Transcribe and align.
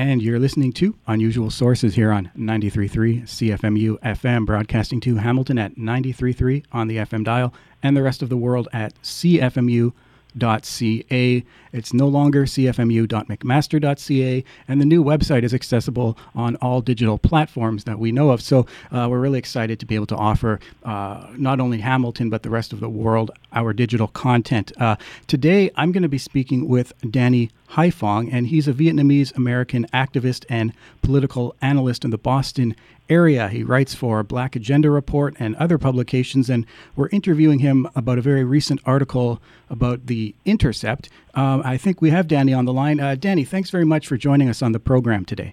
And 0.00 0.22
you're 0.22 0.38
listening 0.38 0.72
to 0.72 0.96
Unusual 1.06 1.50
Sources 1.50 1.94
here 1.94 2.10
on 2.10 2.30
93.3 2.34 3.24
CFMU 3.24 4.00
FM, 4.00 4.46
broadcasting 4.46 4.98
to 5.00 5.16
Hamilton 5.16 5.58
at 5.58 5.76
93.3 5.76 6.64
on 6.72 6.88
the 6.88 6.96
FM 6.96 7.22
dial 7.22 7.52
and 7.82 7.94
the 7.94 8.02
rest 8.02 8.22
of 8.22 8.30
the 8.30 8.36
world 8.38 8.66
at 8.72 8.94
CFMU 9.02 9.92
cfmu.ca. 10.36 11.44
It's 11.72 11.92
no 11.92 12.08
longer 12.08 12.44
cfmu.mcmaster.ca, 12.44 14.44
and 14.68 14.80
the 14.80 14.84
new 14.84 15.04
website 15.04 15.44
is 15.44 15.54
accessible 15.54 16.18
on 16.34 16.56
all 16.56 16.80
digital 16.80 17.18
platforms 17.18 17.84
that 17.84 17.98
we 17.98 18.12
know 18.12 18.30
of. 18.30 18.42
So 18.42 18.66
uh, 18.90 19.06
we're 19.08 19.20
really 19.20 19.38
excited 19.38 19.78
to 19.80 19.86
be 19.86 19.94
able 19.94 20.06
to 20.06 20.16
offer 20.16 20.58
uh, 20.84 21.26
not 21.36 21.60
only 21.60 21.78
Hamilton, 21.78 22.30
but 22.30 22.42
the 22.42 22.50
rest 22.50 22.72
of 22.72 22.80
the 22.80 22.88
world 22.88 23.30
our 23.52 23.72
digital 23.72 24.08
content. 24.08 24.72
Uh, 24.78 24.96
today, 25.26 25.70
I'm 25.76 25.92
going 25.92 26.02
to 26.02 26.08
be 26.08 26.18
speaking 26.18 26.68
with 26.68 26.92
Danny 27.08 27.50
Haiphong, 27.72 28.28
and 28.32 28.48
he's 28.48 28.66
a 28.66 28.72
Vietnamese 28.72 29.34
American 29.36 29.86
activist 29.94 30.44
and 30.48 30.72
political 31.02 31.54
analyst 31.62 32.04
in 32.04 32.10
the 32.10 32.18
Boston 32.18 32.74
area. 33.08 33.48
He 33.48 33.62
writes 33.62 33.94
for 33.94 34.22
Black 34.22 34.56
Agenda 34.56 34.90
Report 34.90 35.34
and 35.38 35.54
other 35.56 35.78
publications, 35.78 36.50
and 36.50 36.66
we're 36.96 37.08
interviewing 37.08 37.60
him 37.60 37.88
about 37.94 38.18
a 38.18 38.22
very 38.22 38.44
recent 38.44 38.80
article 38.84 39.40
about 39.68 40.06
the 40.06 40.34
Intercept. 40.44 41.08
Um, 41.34 41.62
I 41.64 41.76
think 41.76 42.00
we 42.00 42.10
have 42.10 42.28
Danny 42.28 42.52
on 42.52 42.64
the 42.64 42.72
line. 42.72 43.00
Uh, 43.00 43.14
Danny, 43.14 43.44
thanks 43.44 43.70
very 43.70 43.84
much 43.84 44.06
for 44.06 44.16
joining 44.16 44.48
us 44.48 44.62
on 44.62 44.72
the 44.72 44.80
program 44.80 45.24
today. 45.24 45.52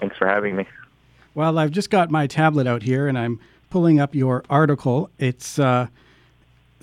Thanks 0.00 0.16
for 0.16 0.26
having 0.26 0.56
me. 0.56 0.66
Well, 1.34 1.58
I've 1.58 1.70
just 1.70 1.90
got 1.90 2.10
my 2.10 2.26
tablet 2.26 2.66
out 2.66 2.82
here, 2.82 3.06
and 3.06 3.18
I'm 3.18 3.40
pulling 3.70 4.00
up 4.00 4.14
your 4.14 4.44
article. 4.50 5.10
It's 5.18 5.58
uh, 5.58 5.88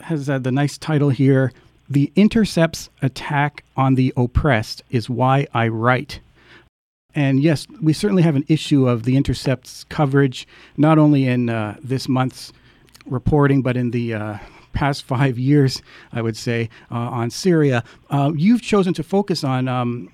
has 0.01 0.29
uh, 0.29 0.39
the 0.39 0.51
nice 0.51 0.77
title 0.77 1.09
here. 1.09 1.51
The 1.89 2.11
Intercept's 2.15 2.89
attack 3.01 3.63
on 3.77 3.95
the 3.95 4.13
oppressed 4.17 4.83
is 4.89 5.09
why 5.09 5.47
I 5.53 5.67
write. 5.67 6.19
And 7.13 7.41
yes, 7.41 7.67
we 7.81 7.93
certainly 7.93 8.23
have 8.23 8.35
an 8.35 8.45
issue 8.47 8.87
of 8.87 9.03
the 9.03 9.15
Intercept's 9.15 9.85
coverage, 9.85 10.47
not 10.77 10.97
only 10.97 11.27
in 11.27 11.49
uh, 11.49 11.77
this 11.81 12.09
month's 12.09 12.51
reporting, 13.05 13.61
but 13.61 13.77
in 13.77 13.91
the 13.91 14.13
uh, 14.13 14.37
past 14.73 15.03
five 15.03 15.39
years, 15.39 15.81
I 16.11 16.21
would 16.21 16.35
say, 16.35 16.69
uh, 16.91 16.95
on 16.95 17.29
Syria. 17.29 17.83
Uh, 18.09 18.33
you've 18.35 18.61
chosen 18.61 18.93
to 18.95 19.03
focus 19.03 19.43
on 19.43 19.67
um, 19.67 20.11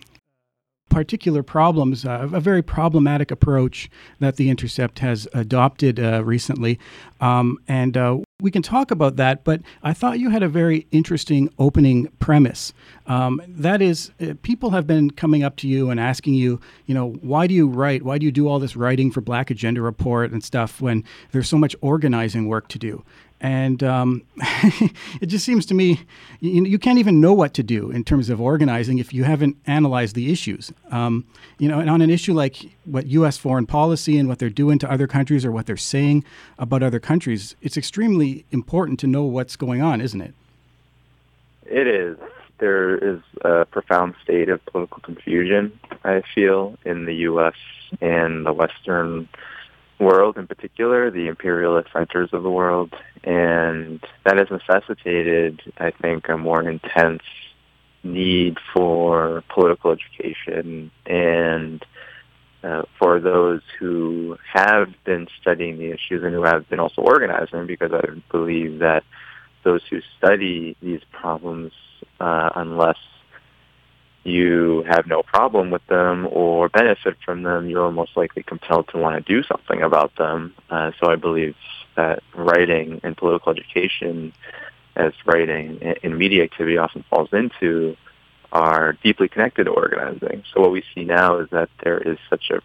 particular 0.90 1.42
problems, 1.42 2.06
uh, 2.06 2.28
a 2.32 2.40
very 2.40 2.62
problematic 2.62 3.32
approach 3.32 3.90
that 4.20 4.36
the 4.36 4.50
Intercept 4.50 5.00
has 5.00 5.28
adopted 5.34 6.00
uh, 6.00 6.24
recently. 6.24 6.78
Um, 7.20 7.58
and 7.68 7.98
uh, 7.98 8.20
we 8.42 8.50
can 8.52 8.64
talk 8.64 8.90
about 8.92 9.16
that, 9.18 9.44
but 9.44 9.62
I 9.84 9.94
thought 9.94 10.20
you 10.20 10.32
had 10.32 10.42
a 10.42 10.50
very 10.50 10.88
interesting 10.92 11.54
opening 11.60 12.08
premise. 12.20 12.74
Um, 13.06 13.42
that 13.48 13.82
is, 13.82 14.12
uh, 14.20 14.34
people 14.42 14.72
have 14.72 14.88
been 14.88 15.12
coming 15.12 15.44
up 15.44 15.56
to 15.58 15.68
you 15.68 15.92
and 15.92 16.00
asking 16.00 16.34
you, 16.34 16.60
you 16.88 16.96
know, 16.96 17.12
why 17.22 17.46
do 17.46 17.54
you 17.54 17.68
write? 17.68 18.04
Why 18.04 18.18
do 18.18 18.26
you 18.26 18.32
do 18.32 18.48
all 18.48 18.58
this 18.60 18.76
writing 18.76 19.12
for 19.12 19.22
Black 19.22 19.52
Agenda 19.52 19.82
Report 19.82 20.32
and 20.32 20.44
stuff 20.44 20.82
when 20.82 21.04
there's 21.32 21.48
so 21.48 21.58
much 21.58 21.76
organizing 21.82 22.48
work 22.48 22.68
to 22.70 22.80
do? 22.80 23.04
And 23.42 23.82
um, 23.84 24.22
it 25.20 25.26
just 25.26 25.44
seems 25.44 25.66
to 25.66 25.74
me 25.74 26.02
you, 26.40 26.64
you, 26.64 26.78
can't 26.78 27.00
even 27.00 27.20
know 27.20 27.34
what 27.34 27.56
to 27.56 27.64
do 27.64 27.90
in 27.90 28.04
terms 28.04 28.30
of 28.30 28.40
organizing 28.40 29.00
if 29.00 29.14
you 29.14 29.24
haven't 29.24 29.58
analyzed 29.66 30.16
the 30.16 30.32
issues. 30.32 30.72
Um, 30.92 31.26
you 31.58 31.68
know, 31.68 31.80
and 31.80 31.90
on 31.90 32.02
an 32.02 32.12
issue 32.12 32.34
like 32.34 32.58
what 32.86 33.08
U.S. 33.08 33.38
foreign 33.38 33.66
policy 33.66 34.20
and 34.20 34.30
what 34.30 34.38
they're 34.38 34.50
doing 34.50 34.78
to 34.80 34.92
other 34.92 35.08
countries 35.08 35.44
or 35.44 35.52
what 35.52 35.66
they're 35.66 35.76
saying 35.76 36.24
about 36.60 36.84
other 36.84 37.00
countries, 37.00 37.56
it's 37.64 37.78
extremely 37.78 38.46
important 38.52 39.00
to 39.00 39.08
know 39.08 39.24
what's 39.24 39.56
going 39.56 39.82
on, 39.82 40.02
isn't 40.02 40.22
it? 40.22 40.36
It 41.66 41.88
is. 41.88 42.18
There 42.60 42.96
is 42.96 43.22
a 43.44 43.66
profound 43.66 44.14
state 44.24 44.50
of 44.50 44.64
political 44.68 45.00
confusion, 45.02 45.80
I 46.04 46.22
feel, 46.36 46.78
in 46.86 47.06
the 47.06 47.16
U.S. 47.16 47.56
and 48.02 48.46
the 48.46 48.54
Western 48.54 49.28
world 50.02 50.38
in 50.38 50.48
particular, 50.48 51.12
the 51.12 51.28
imperialist 51.28 51.90
centers 51.94 52.30
of 52.34 52.44
the 52.44 52.50
world, 52.50 52.94
and 53.24 54.04
that 54.26 54.38
has 54.38 54.50
necessitated, 54.50 55.62
I 55.78 55.92
think, 55.92 56.28
a 56.28 56.38
more 56.38 56.62
intense 56.68 57.24
need 58.04 58.58
for 58.74 59.44
political 59.50 59.92
education 59.92 60.92
and 61.06 61.86
uh, 62.64 62.84
for 63.00 63.20
those 63.20 63.62
who 63.80 64.38
have 64.54 64.90
been 65.04 65.28
studying 65.40 65.78
the 65.78 65.92
issues 65.92 66.24
and 66.24 66.34
who 66.34 66.44
have 66.44 66.68
been 66.70 66.80
also 66.80 67.02
organizing, 67.02 67.68
because 67.68 67.92
I 67.94 68.02
believe 68.32 68.80
that 68.80 69.04
those 69.64 69.82
who 69.90 70.00
study 70.18 70.76
these 70.82 71.02
problems, 71.12 71.72
uh, 72.20 72.50
unless 72.56 72.98
you 74.24 74.84
have 74.88 75.08
no 75.08 75.24
problem 75.24 75.72
with 75.72 75.86
them 75.88 76.28
or 76.32 76.70
benefit 76.70 77.18
from 77.26 77.44
them, 77.44 77.70
you're 77.70 77.92
most 77.92 78.16
likely 78.16 78.44
compelled 78.44 78.88
to 78.90 78.98
want 78.98 79.16
to 79.16 79.34
do 79.34 79.44
something 79.44 79.82
about 79.82 80.16
them. 80.16 80.54
Uh, 80.70 80.92
so 81.00 81.10
I 81.10 81.16
believe 81.16 81.56
that 81.96 82.22
writing 82.36 83.02
and 83.04 83.18
political 83.18 83.52
education, 83.52 84.34
as 84.96 85.14
writing 85.26 85.82
and 86.04 86.18
media 86.18 86.44
activity 86.44 86.78
often 86.78 87.04
falls 87.10 87.30
into, 87.34 87.98
are 88.52 88.94
deeply 89.04 89.28
connected 89.28 89.64
to 89.64 89.72
organizing. 89.72 90.44
So 90.54 90.62
what 90.62 90.72
we 90.72 90.84
see 90.94 91.04
now 91.04 91.40
is 91.40 91.50
that 91.52 91.70
there 91.84 91.98
is 91.98 92.18
such 92.30 92.52
a 92.52 92.62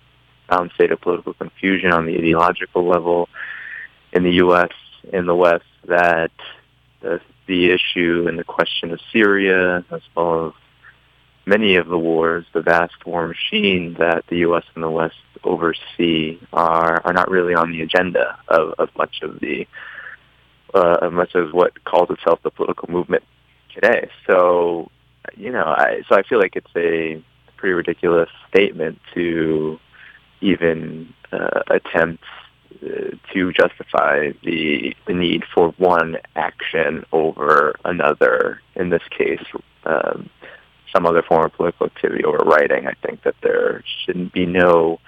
profound 0.47 0.73
state 0.75 0.93
of 0.93 1.00
political 1.00 1.33
confusion 1.34 1.93
on 1.93 2.06
the 2.06 2.19
ideological 2.19 2.87
level 2.87 3.28
in 4.12 4.25
the 4.25 4.33
U.S. 4.33 4.73
in 5.12 5.27
the 5.27 5.34
West 5.34 5.65
that 5.87 6.33
the, 7.00 7.21
the 7.47 7.71
issue 7.71 8.27
and 8.28 8.38
the 8.38 8.44
question 8.44 8.91
of 8.91 9.00
Syria, 9.12 9.84
as 9.91 10.03
well 10.15 10.49
as 10.49 10.53
many 11.47 11.77
of 11.77 11.87
the 11.87 11.99
wars, 11.99 12.45
the 12.53 12.61
vast 12.61 13.07
war 13.07 13.29
machine 13.29 13.95
that 13.99 14.25
the 14.29 14.39
U.S. 14.39 14.65
and 14.75 14.83
the 14.83 14.91
West 14.91 15.15
oversee, 15.45 16.39
are 16.53 17.01
are 17.05 17.12
not 17.12 17.31
really 17.31 17.55
on 17.55 17.71
the 17.71 17.83
agenda 17.83 18.39
of, 18.49 18.75
of 18.79 18.91
much 18.97 19.21
of 19.23 19.41
the 19.41 19.67
uh, 20.75 20.99
of 21.03 21.12
much 21.12 21.35
of 21.35 21.53
what 21.53 21.85
calls 21.85 22.11
itself 22.11 22.41
the 22.43 22.51
political 22.51 22.91
movement 22.91 23.23
today. 23.73 24.11
So, 24.27 24.91
you 25.37 25.53
know, 25.53 25.65
I 25.65 26.03
so 26.09 26.17
I 26.17 26.23
feel 26.23 26.39
like 26.39 26.56
it's 26.56 26.77
a 26.77 27.23
pretty 27.56 27.75
ridiculous 27.75 28.29
statement 28.49 28.99
to 29.15 29.79
even 30.41 31.15
uh, 31.33 31.62
attempt 31.69 32.25
uh, 32.83 33.17
to 33.33 33.53
justify 33.53 34.33
the 34.43 34.95
the 35.06 35.15
need 35.15 35.45
for 35.55 35.71
one 35.79 36.19
action 36.35 37.05
over 37.12 37.77
another. 37.85 38.61
In 38.75 38.91
this 38.91 39.03
case, 39.17 39.45
um, 39.85 40.29
some 40.97 41.07
other 41.07 41.23
form 41.23 41.45
of 41.45 41.53
political 41.53 41.87
activity 41.87 42.25
over 42.25 42.39
writing. 42.39 42.87
I 42.87 42.95
think 43.07 43.23
that 43.25 43.34
there 43.43 43.83
shouldn't 44.05 44.33
be 44.33 44.47
no 44.47 44.99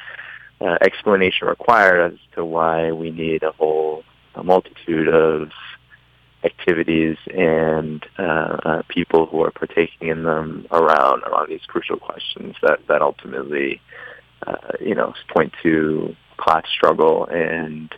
uh, 0.60 0.76
explanation 0.82 1.48
required 1.48 2.12
as 2.12 2.18
to 2.34 2.44
why 2.44 2.92
we 2.92 3.10
need 3.10 3.42
a 3.42 3.52
whole 3.52 4.04
a 4.34 4.44
multitude 4.44 5.08
of 5.08 5.50
activities 6.44 7.16
and 7.34 8.04
uh, 8.18 8.22
uh, 8.64 8.82
people 8.88 9.26
who 9.26 9.42
are 9.42 9.50
partaking 9.50 10.08
in 10.08 10.22
them 10.22 10.66
around 10.70 11.22
around 11.24 11.48
these 11.48 11.64
crucial 11.66 11.96
questions 11.96 12.54
that 12.62 12.78
that 12.88 13.02
ultimately 13.02 13.80
uh, 14.46 14.72
you 14.80 14.94
know 14.94 15.14
point 15.34 15.52
to 15.62 16.14
class 16.36 16.64
struggle 16.70 17.26
and 17.26 17.92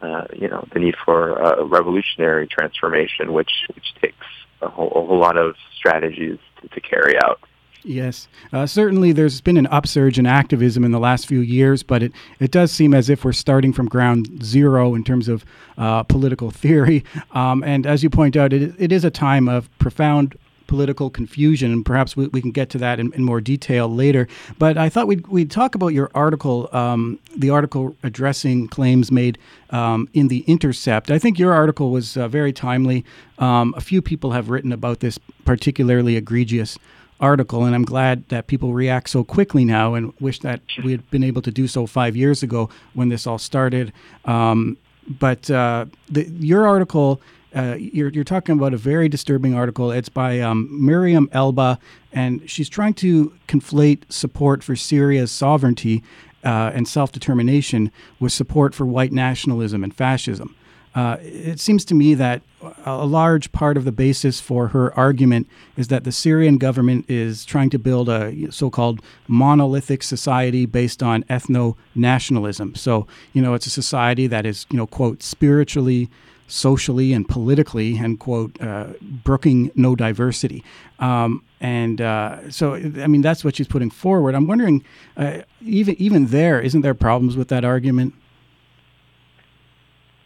uh, 0.00 0.24
you 0.32 0.48
know 0.48 0.66
the 0.72 0.78
need 0.78 0.94
for 1.04 1.32
a 1.32 1.64
revolutionary 1.64 2.46
transformation, 2.46 3.32
which 3.32 3.52
which 3.74 3.94
takes 4.00 4.26
a 4.62 4.68
whole, 4.68 4.88
a 4.88 5.06
whole 5.06 5.18
lot 5.18 5.36
of 5.36 5.56
strategies 5.76 6.38
to, 6.72 6.80
carry 6.80 7.16
out. 7.18 7.40
Yes, 7.86 8.28
uh, 8.52 8.64
certainly 8.64 9.12
there's 9.12 9.42
been 9.42 9.58
an 9.58 9.66
upsurge 9.66 10.18
in 10.18 10.24
activism 10.24 10.84
in 10.84 10.92
the 10.92 10.98
last 10.98 11.26
few 11.26 11.40
years, 11.40 11.82
but 11.82 12.02
it, 12.02 12.12
it 12.40 12.50
does 12.50 12.72
seem 12.72 12.94
as 12.94 13.10
if 13.10 13.26
we're 13.26 13.32
starting 13.32 13.74
from 13.74 13.86
ground 13.86 14.42
zero 14.42 14.94
in 14.94 15.04
terms 15.04 15.28
of 15.28 15.44
uh, 15.76 16.02
political 16.04 16.50
theory. 16.50 17.04
Um, 17.32 17.62
and 17.62 17.86
as 17.86 18.02
you 18.02 18.08
point 18.08 18.36
out, 18.36 18.54
it, 18.54 18.74
it 18.78 18.90
is 18.90 19.04
a 19.04 19.10
time 19.10 19.48
of 19.48 19.68
profound 19.78 20.34
political 20.66 21.10
confusion, 21.10 21.72
and 21.72 21.84
perhaps 21.84 22.16
we, 22.16 22.28
we 22.28 22.40
can 22.40 22.50
get 22.50 22.70
to 22.70 22.78
that 22.78 23.00
in, 23.00 23.12
in, 23.12 23.22
more 23.22 23.40
detail 23.40 23.88
later. 23.88 24.28
But 24.58 24.76
I 24.78 24.88
thought 24.88 25.06
we'd, 25.06 25.26
we'd 25.26 25.50
talk 25.50 25.74
about 25.74 25.88
your 25.88 26.10
article, 26.14 26.68
um, 26.72 27.18
the 27.36 27.50
article 27.50 27.96
addressing 28.02 28.68
claims 28.68 29.10
made 29.10 29.38
um, 29.70 30.08
in 30.12 30.28
The 30.28 30.40
Intercept. 30.46 31.10
I 31.10 31.18
think 31.18 31.38
your 31.38 31.52
article 31.52 31.90
was 31.90 32.16
uh, 32.16 32.28
very 32.28 32.52
timely. 32.52 33.04
Um, 33.38 33.74
a 33.76 33.80
few 33.80 34.00
people 34.02 34.32
have 34.32 34.50
written 34.50 34.72
about 34.72 35.00
this 35.00 35.18
particularly 35.44 36.16
egregious 36.16 36.78
article, 37.20 37.64
and 37.64 37.74
I'm 37.74 37.84
glad 37.84 38.28
that 38.28 38.46
people 38.46 38.72
react 38.72 39.08
so 39.08 39.24
quickly 39.24 39.64
now 39.64 39.94
and 39.94 40.12
wish 40.20 40.40
that 40.40 40.60
we 40.82 40.92
had 40.92 41.08
been 41.10 41.24
able 41.24 41.42
to 41.42 41.50
do 41.50 41.66
so 41.66 41.86
five 41.86 42.16
years 42.16 42.42
ago 42.42 42.68
when 42.92 43.08
this 43.08 43.26
all 43.26 43.38
started. 43.38 43.92
Um, 44.24 44.76
but 45.08 45.50
uh, 45.50 45.86
the, 46.10 46.24
your 46.24 46.66
article 46.66 47.20
uh, 47.54 47.76
you're, 47.78 48.08
you're 48.08 48.24
talking 48.24 48.58
about 48.58 48.74
a 48.74 48.76
very 48.76 49.08
disturbing 49.08 49.54
article. 49.54 49.92
It's 49.92 50.08
by 50.08 50.40
um, 50.40 50.68
Miriam 50.84 51.28
Elba, 51.30 51.78
and 52.12 52.48
she's 52.50 52.68
trying 52.68 52.94
to 52.94 53.32
conflate 53.46 54.10
support 54.10 54.64
for 54.64 54.74
Syria's 54.74 55.30
sovereignty 55.30 56.02
uh, 56.42 56.72
and 56.74 56.88
self 56.88 57.12
determination 57.12 57.92
with 58.18 58.32
support 58.32 58.74
for 58.74 58.84
white 58.84 59.12
nationalism 59.12 59.84
and 59.84 59.94
fascism. 59.94 60.56
Uh, 60.94 61.16
it 61.20 61.58
seems 61.58 61.84
to 61.84 61.94
me 61.94 62.14
that 62.14 62.42
a 62.86 63.04
large 63.04 63.50
part 63.50 63.76
of 63.76 63.84
the 63.84 63.92
basis 63.92 64.40
for 64.40 64.68
her 64.68 64.96
argument 64.96 65.48
is 65.76 65.88
that 65.88 66.04
the 66.04 66.12
Syrian 66.12 66.56
government 66.56 67.04
is 67.10 67.44
trying 67.44 67.68
to 67.70 67.78
build 67.78 68.08
a 68.08 68.50
so-called 68.52 69.00
monolithic 69.26 70.02
society 70.02 70.66
based 70.66 71.02
on 71.02 71.24
ethno-nationalism. 71.24 72.74
So, 72.76 73.06
you 73.32 73.42
know, 73.42 73.54
it's 73.54 73.66
a 73.66 73.70
society 73.70 74.28
that 74.28 74.46
is, 74.46 74.66
you 74.70 74.76
know, 74.76 74.86
quote, 74.86 75.22
spiritually, 75.22 76.08
socially, 76.46 77.12
and 77.12 77.28
politically, 77.28 77.96
and 77.96 78.20
quote, 78.20 78.60
uh, 78.62 78.92
brooking 79.24 79.72
no 79.74 79.96
diversity. 79.96 80.62
Um, 81.00 81.42
and 81.60 82.00
uh, 82.00 82.50
so, 82.50 82.74
I 82.74 83.06
mean, 83.08 83.22
that's 83.22 83.44
what 83.44 83.56
she's 83.56 83.66
putting 83.68 83.90
forward. 83.90 84.34
I'm 84.34 84.46
wondering, 84.46 84.84
uh, 85.16 85.38
even 85.60 85.96
even 85.98 86.26
there, 86.26 86.60
isn't 86.60 86.82
there 86.82 86.94
problems 86.94 87.36
with 87.36 87.48
that 87.48 87.64
argument? 87.64 88.14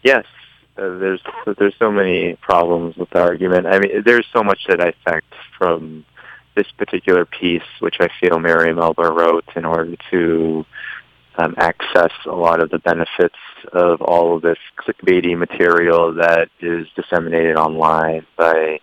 Yes, 0.03 0.25
uh, 0.79 0.99
there's 0.99 1.21
there's 1.59 1.75
so 1.79 1.91
many 1.91 2.37
problems 2.37 2.97
with 2.97 3.11
the 3.11 3.21
argument. 3.21 3.67
I 3.67 3.79
mean, 3.79 4.03
there's 4.05 4.27
so 4.33 4.43
much 4.43 4.61
that 4.69 4.81
I 4.81 4.89
affect 4.89 5.35
from 5.57 6.05
this 6.55 6.71
particular 6.77 7.25
piece, 7.25 7.63
which 7.81 7.97
I 8.01 8.09
feel 8.21 8.39
Mary 8.39 8.71
Elba 8.71 9.11
wrote 9.13 9.45
in 9.57 9.65
order 9.65 9.97
to 10.11 10.65
um, 11.37 11.55
access 11.57 12.13
a 12.27 12.35
lot 12.35 12.61
of 12.61 12.71
the 12.71 12.81
benefits 12.81 13.39
of 13.73 14.03
all 14.03 14.37
of 14.37 14.43
this 14.43 14.59
clickbaity 14.77 15.39
material 15.39 16.15
that 16.15 16.49
is 16.61 16.87
disseminated 16.97 17.57
online 17.57 18.27
by 18.37 18.81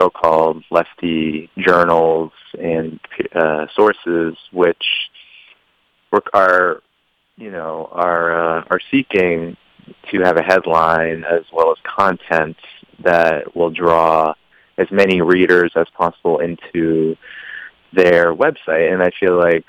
so-called 0.00 0.64
lefty 0.70 1.50
journals 1.58 2.32
and 2.58 2.98
uh, 3.34 3.66
sources, 3.74 4.36
which 4.52 4.84
are, 6.32 6.82
you 7.36 7.50
know, 7.50 7.88
are 7.92 8.58
uh, 8.58 8.64
are 8.70 8.80
seeking 8.90 9.56
to 10.10 10.20
have 10.20 10.36
a 10.36 10.42
headline 10.42 11.24
as 11.24 11.44
well 11.52 11.72
as 11.72 11.78
content 11.84 12.56
that 13.02 13.54
will 13.56 13.70
draw 13.70 14.34
as 14.78 14.90
many 14.90 15.20
readers 15.20 15.72
as 15.76 15.86
possible 15.96 16.38
into 16.38 17.16
their 17.92 18.34
website. 18.34 18.92
And 18.92 19.02
I 19.02 19.10
feel 19.18 19.38
like 19.38 19.66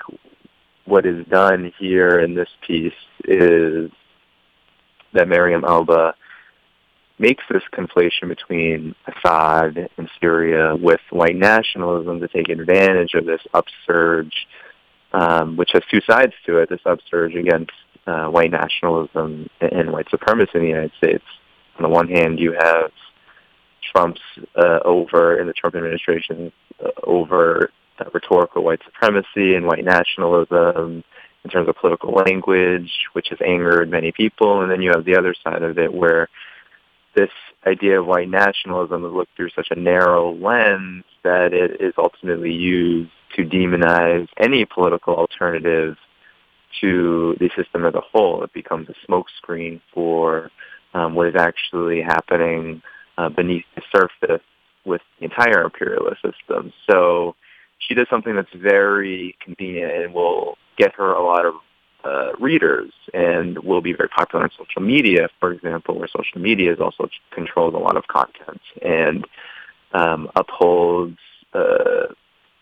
what 0.84 1.06
is 1.06 1.26
done 1.26 1.72
here 1.78 2.20
in 2.20 2.34
this 2.34 2.48
piece 2.66 2.92
is 3.24 3.90
that 5.12 5.28
Miriam 5.28 5.64
Elba 5.64 6.14
makes 7.18 7.44
this 7.48 7.62
conflation 7.72 8.28
between 8.28 8.94
Assad 9.06 9.88
and 9.96 10.10
Syria 10.20 10.74
with 10.74 11.00
white 11.10 11.36
nationalism 11.36 12.20
to 12.20 12.28
take 12.28 12.48
advantage 12.48 13.14
of 13.14 13.24
this 13.24 13.40
upsurge, 13.54 14.46
um, 15.12 15.56
which 15.56 15.70
has 15.72 15.82
two 15.90 16.00
sides 16.00 16.32
to 16.46 16.58
it, 16.58 16.68
this 16.68 16.80
upsurge 16.84 17.34
against 17.36 17.72
uh, 18.06 18.26
white 18.26 18.50
nationalism 18.50 19.48
and 19.60 19.92
white 19.92 20.08
supremacy 20.10 20.50
in 20.54 20.62
the 20.62 20.68
United 20.68 20.92
States. 20.98 21.24
On 21.76 21.82
the 21.82 21.88
one 21.88 22.08
hand, 22.08 22.38
you 22.38 22.52
have 22.52 22.90
Trump's 23.92 24.20
uh, 24.56 24.80
over 24.84 25.40
in 25.40 25.46
the 25.46 25.52
Trump 25.52 25.74
administration 25.74 26.52
uh, 26.84 26.90
over 27.04 27.70
uh, 27.98 28.04
rhetorical 28.12 28.64
white 28.64 28.80
supremacy 28.84 29.54
and 29.54 29.66
white 29.66 29.84
nationalism 29.84 31.04
in 31.44 31.50
terms 31.50 31.68
of 31.68 31.76
political 31.76 32.12
language, 32.12 32.90
which 33.12 33.28
has 33.28 33.38
angered 33.44 33.90
many 33.90 34.12
people. 34.12 34.62
And 34.62 34.70
then 34.70 34.80
you 34.80 34.90
have 34.94 35.04
the 35.04 35.16
other 35.16 35.34
side 35.44 35.62
of 35.62 35.78
it 35.78 35.92
where 35.92 36.28
this 37.14 37.30
idea 37.66 38.00
of 38.00 38.06
white 38.06 38.28
nationalism 38.28 39.04
is 39.04 39.12
looked 39.12 39.36
through 39.36 39.50
such 39.50 39.68
a 39.70 39.78
narrow 39.78 40.34
lens 40.34 41.04
that 41.22 41.52
it 41.52 41.80
is 41.80 41.94
ultimately 41.96 42.52
used 42.52 43.10
to 43.36 43.44
demonize 43.44 44.28
any 44.38 44.64
political 44.64 45.14
alternative 45.14 45.96
to 46.80 47.36
the 47.38 47.50
system 47.56 47.84
as 47.84 47.94
a 47.94 48.00
whole. 48.00 48.42
It 48.44 48.52
becomes 48.52 48.88
a 48.88 49.10
smokescreen 49.10 49.80
for 49.92 50.50
um, 50.94 51.14
what 51.14 51.28
is 51.28 51.34
actually 51.36 52.02
happening 52.02 52.82
uh, 53.18 53.28
beneath 53.28 53.64
the 53.74 53.82
surface 53.94 54.42
with 54.84 55.00
the 55.18 55.24
entire 55.24 55.62
imperialist 55.62 56.22
system. 56.22 56.72
So 56.88 57.36
she 57.78 57.94
does 57.94 58.06
something 58.08 58.34
that's 58.34 58.52
very 58.54 59.36
convenient 59.40 59.92
and 59.92 60.14
will 60.14 60.56
get 60.76 60.94
her 60.94 61.12
a 61.12 61.24
lot 61.24 61.46
of 61.46 61.54
uh, 62.04 62.32
readers 62.38 62.92
and 63.14 63.58
will 63.60 63.80
be 63.80 63.92
very 63.92 64.08
popular 64.08 64.44
on 64.44 64.50
social 64.58 64.82
media, 64.82 65.28
for 65.40 65.52
example, 65.52 65.98
where 65.98 66.08
social 66.08 66.40
media 66.40 66.72
is 66.72 66.80
also 66.80 67.08
controls 67.30 67.74
a 67.74 67.78
lot 67.78 67.96
of 67.96 68.06
content 68.08 68.60
and 68.82 69.26
um, 69.92 70.28
upholds 70.36 71.18
uh, 71.54 72.06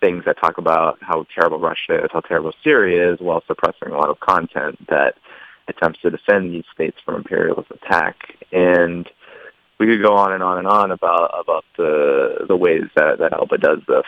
things 0.03 0.25
that 0.27 0.37
talk 0.39 0.59
about 0.59 0.99
how 1.01 1.25
terrible 1.35 1.61
Russia 1.61 2.05
is, 2.05 2.11
how 2.13 2.21
terrible 2.21 2.53
Syria 2.63 3.13
is, 3.13 3.21
while 3.21 3.43
suppressing 3.47 3.89
a 3.89 3.97
lot 3.97 4.11
of 4.11 4.21
content 4.21 4.77
that 4.89 5.15
attempts 5.69 6.01
to 6.01 6.11
defend 6.11 6.53
these 6.53 6.65
states 6.75 6.99
from 7.05 7.15
imperialist 7.15 7.71
attack. 7.71 8.37
And 8.51 9.09
we 9.79 9.87
could 9.87 10.03
go 10.03 10.15
on 10.15 10.33
and 10.33 10.43
on 10.43 10.59
and 10.59 10.67
on 10.67 10.91
about 10.91 11.31
about 11.39 11.65
the 11.77 12.45
the 12.49 12.57
ways 12.57 12.85
that 12.97 13.19
that 13.21 13.33
Elba 13.33 13.59
does 13.59 13.79
this. 13.87 14.05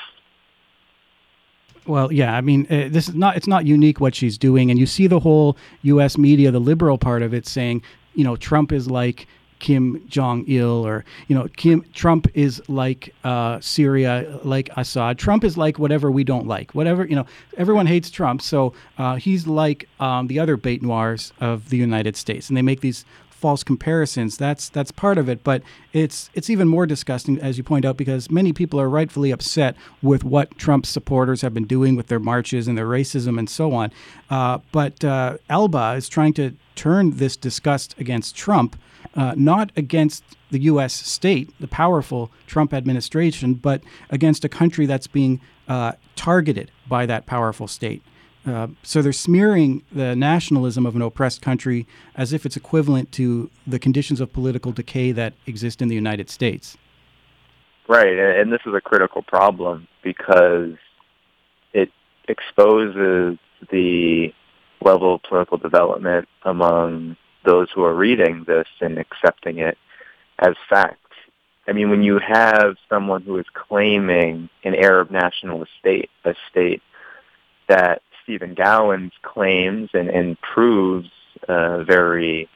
Well, 1.87 2.13
yeah, 2.13 2.35
I 2.35 2.41
mean, 2.41 2.67
uh, 2.71 2.89
this 2.91 3.09
is 3.09 3.15
not 3.15 3.37
it's 3.37 3.47
not 3.47 3.65
unique 3.65 4.01
what 4.01 4.15
she's 4.15 4.37
doing, 4.37 4.71
and 4.71 4.79
you 4.79 4.87
see 4.87 5.07
the 5.07 5.21
whole 5.21 5.57
U.S. 5.83 6.19
media, 6.19 6.51
the 6.51 6.61
liberal 6.61 6.99
part 6.99 7.23
of 7.23 7.33
it, 7.33 7.47
saying, 7.47 7.83
you 8.15 8.25
know, 8.25 8.37
Trump 8.37 8.73
is 8.73 8.91
like 8.91 9.27
Kim 9.59 10.03
Jong 10.09 10.45
Il, 10.49 10.87
or 10.87 11.05
you 11.29 11.35
know, 11.37 11.49
Kim 11.57 11.85
Trump 11.95 12.27
is 12.35 12.63
like 12.69 13.15
uh, 13.25 13.61
Syria, 13.61 14.41
like 14.45 14.71
Assad. 14.77 15.19
Trump 15.19 15.45
is 15.45 15.57
like 15.57 15.79
whatever 15.79 16.11
we 16.11 16.25
don't 16.25 16.47
like, 16.47 16.75
whatever 16.75 17.05
you 17.05 17.17
know. 17.17 17.27
Everyone 17.57 17.87
hates 17.87 18.11
Trump, 18.11 18.43
so 18.43 18.73
uh, 18.99 19.17
he's 19.17 19.47
like 19.47 19.89
um, 20.01 20.27
the 20.27 20.39
other 20.39 20.57
bête 20.57 20.83
noirs 20.83 21.33
of 21.41 21.71
the 21.71 21.77
United 21.77 22.17
States, 22.17 22.49
and 22.49 22.57
they 22.57 22.63
make 22.63 22.81
these 22.81 23.05
false 23.45 23.63
comparisons. 23.63 24.39
That's 24.39 24.71
that's 24.71 24.91
part 24.91 25.19
of 25.19 25.29
it, 25.29 25.45
but 25.45 25.63
it's 25.93 26.31
it's 26.33 26.49
even 26.49 26.67
more 26.67 26.87
disgusting, 26.87 27.39
as 27.41 27.59
you 27.59 27.63
point 27.63 27.85
out, 27.85 27.99
because 27.99 28.31
many 28.31 28.55
people 28.55 28.81
are 28.81 28.89
rightfully 28.89 29.31
upset 29.31 29.77
with 30.01 30.25
what 30.25 30.57
Trump's 30.57 30.89
supporters 30.89 31.43
have 31.43 31.53
been 31.53 31.67
doing 31.67 31.95
with 31.95 32.07
their 32.07 32.19
marches 32.19 32.67
and 32.67 32.79
their 32.79 32.87
racism 32.87 33.39
and 33.39 33.51
so 33.51 33.75
on. 33.75 33.93
Uh, 34.31 34.61
but 34.73 35.05
uh, 35.05 35.37
Elba 35.51 35.93
is 35.95 36.09
trying 36.09 36.33
to 36.33 36.55
turn 36.75 37.19
this 37.19 37.37
disgust 37.37 37.95
against 37.99 38.35
Trump 38.35 38.77
uh, 39.17 39.35
not 39.37 39.71
against 39.77 40.25
the 40.51 40.61
U.S. 40.61 40.93
state, 40.93 41.51
the 41.61 41.69
powerful 41.69 42.31
Trump 42.47 42.73
administration, 42.75 43.55
but 43.55 43.83
against 44.11 44.45
a 44.45 44.49
country 44.49 44.87
that's 44.87 45.07
being 45.07 45.41
uh, 45.69 45.93
targeted 46.17 46.71
by 46.89 47.07
that 47.07 47.27
powerful 47.27 47.69
state. 47.69 48.03
Uh, 48.47 48.69
so 48.83 49.01
they're 49.01 49.13
smearing 49.13 49.83
the 49.91 50.15
nationalism 50.15 50.85
of 50.85 50.95
an 50.95 51.03
oppressed 51.03 51.41
country 51.41 51.87
as 52.15 52.33
if 52.33 52.45
it's 52.45 52.57
equivalent 52.57 53.11
to 53.11 53.51
the 53.67 53.79
conditions 53.79 54.21
of 54.21 54.33
political 54.33 54.71
decay 54.71 55.13
that 55.13 55.33
exist 55.47 55.81
in 55.81 55.89
the 55.89 55.95
United 55.95 56.29
States. 56.29 56.77
Right, 57.89 58.19
and 58.19 58.53
this 58.53 58.61
is 58.67 58.75
a 58.75 58.81
critical 58.81 59.23
problem 59.23 59.89
because 60.03 60.73
it 61.73 61.91
exposes 62.29 63.39
the 63.71 64.29
level 64.83 65.15
of 65.15 65.23
political 65.23 65.57
development 65.57 66.29
among 66.43 67.17
those 67.45 67.69
who 67.75 67.85
are 67.85 67.95
reading 67.95 68.45
this 68.47 68.69
and 68.81 68.99
accepting 68.99 69.59
it 69.59 69.79
as 70.39 70.55
fact. 70.69 70.99
I 71.67 71.73
mean, 71.73 71.91
when 71.91 72.03
you 72.03 72.19
have 72.19 72.77
someone 72.89 73.23
who 73.23 73.39
is 73.39 73.47
claiming 73.55 74.51
an 74.65 74.75
Arab 74.75 75.11
nationalist 75.11 75.73
state, 75.81 76.11
a 76.25 76.35
state 76.51 76.83
that 77.69 78.03
Stephen 78.23 78.55
Gowans 78.55 79.13
claims 79.23 79.91
and, 79.95 80.09
and 80.09 80.39
proves 80.41 81.09
uh, 81.49 81.83
very 81.85 82.49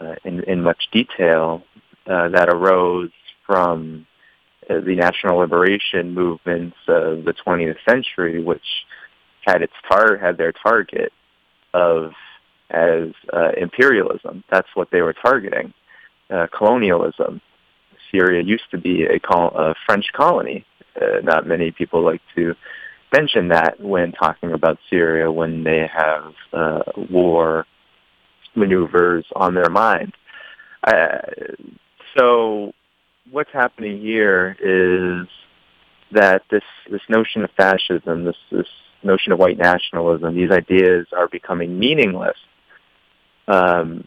uh, 0.00 0.14
in, 0.24 0.42
in 0.44 0.62
much 0.62 0.88
detail 0.92 1.62
uh, 2.06 2.28
that 2.28 2.48
arose 2.48 3.10
from 3.46 4.06
uh, 4.68 4.80
the 4.80 4.94
national 4.94 5.38
liberation 5.38 6.14
movements 6.14 6.76
of 6.88 7.24
the 7.24 7.34
20th 7.46 7.78
century, 7.88 8.42
which 8.42 8.84
had 9.40 9.62
its 9.62 9.72
tar- 9.88 10.18
had 10.18 10.36
their 10.36 10.52
target 10.52 11.12
of 11.72 12.12
as 12.70 13.08
uh, 13.32 13.50
imperialism. 13.56 14.44
That's 14.50 14.68
what 14.74 14.90
they 14.90 15.02
were 15.02 15.12
targeting, 15.12 15.72
uh, 16.30 16.46
colonialism. 16.56 17.40
Syria 18.10 18.42
used 18.42 18.70
to 18.70 18.78
be 18.78 19.04
a, 19.04 19.18
col- 19.18 19.56
a 19.56 19.74
French 19.86 20.06
colony. 20.12 20.64
Uh, 21.00 21.20
not 21.22 21.46
many 21.46 21.70
people 21.70 22.04
like 22.04 22.22
to 22.34 22.54
mention 23.12 23.48
that 23.48 23.80
when 23.80 24.12
talking 24.12 24.52
about 24.52 24.78
Syria 24.90 25.30
when 25.30 25.64
they 25.64 25.88
have 25.92 26.32
uh, 26.52 26.82
war 27.10 27.66
maneuvers 28.54 29.24
on 29.34 29.54
their 29.54 29.70
mind. 29.70 30.12
Uh, 30.82 31.18
so 32.16 32.72
what's 33.30 33.52
happening 33.52 34.00
here 34.00 34.56
is 34.60 35.28
that 36.12 36.42
this 36.50 36.62
this 36.90 37.02
notion 37.08 37.44
of 37.44 37.50
fascism, 37.56 38.24
this 38.24 38.36
this 38.50 38.68
notion 39.02 39.32
of 39.32 39.38
white 39.38 39.58
nationalism, 39.58 40.34
these 40.34 40.50
ideas 40.50 41.06
are 41.12 41.28
becoming 41.28 41.78
meaningless 41.78 42.36
um, 43.48 44.06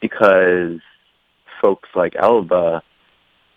because 0.00 0.80
folks 1.60 1.88
like 1.94 2.14
Elba 2.18 2.82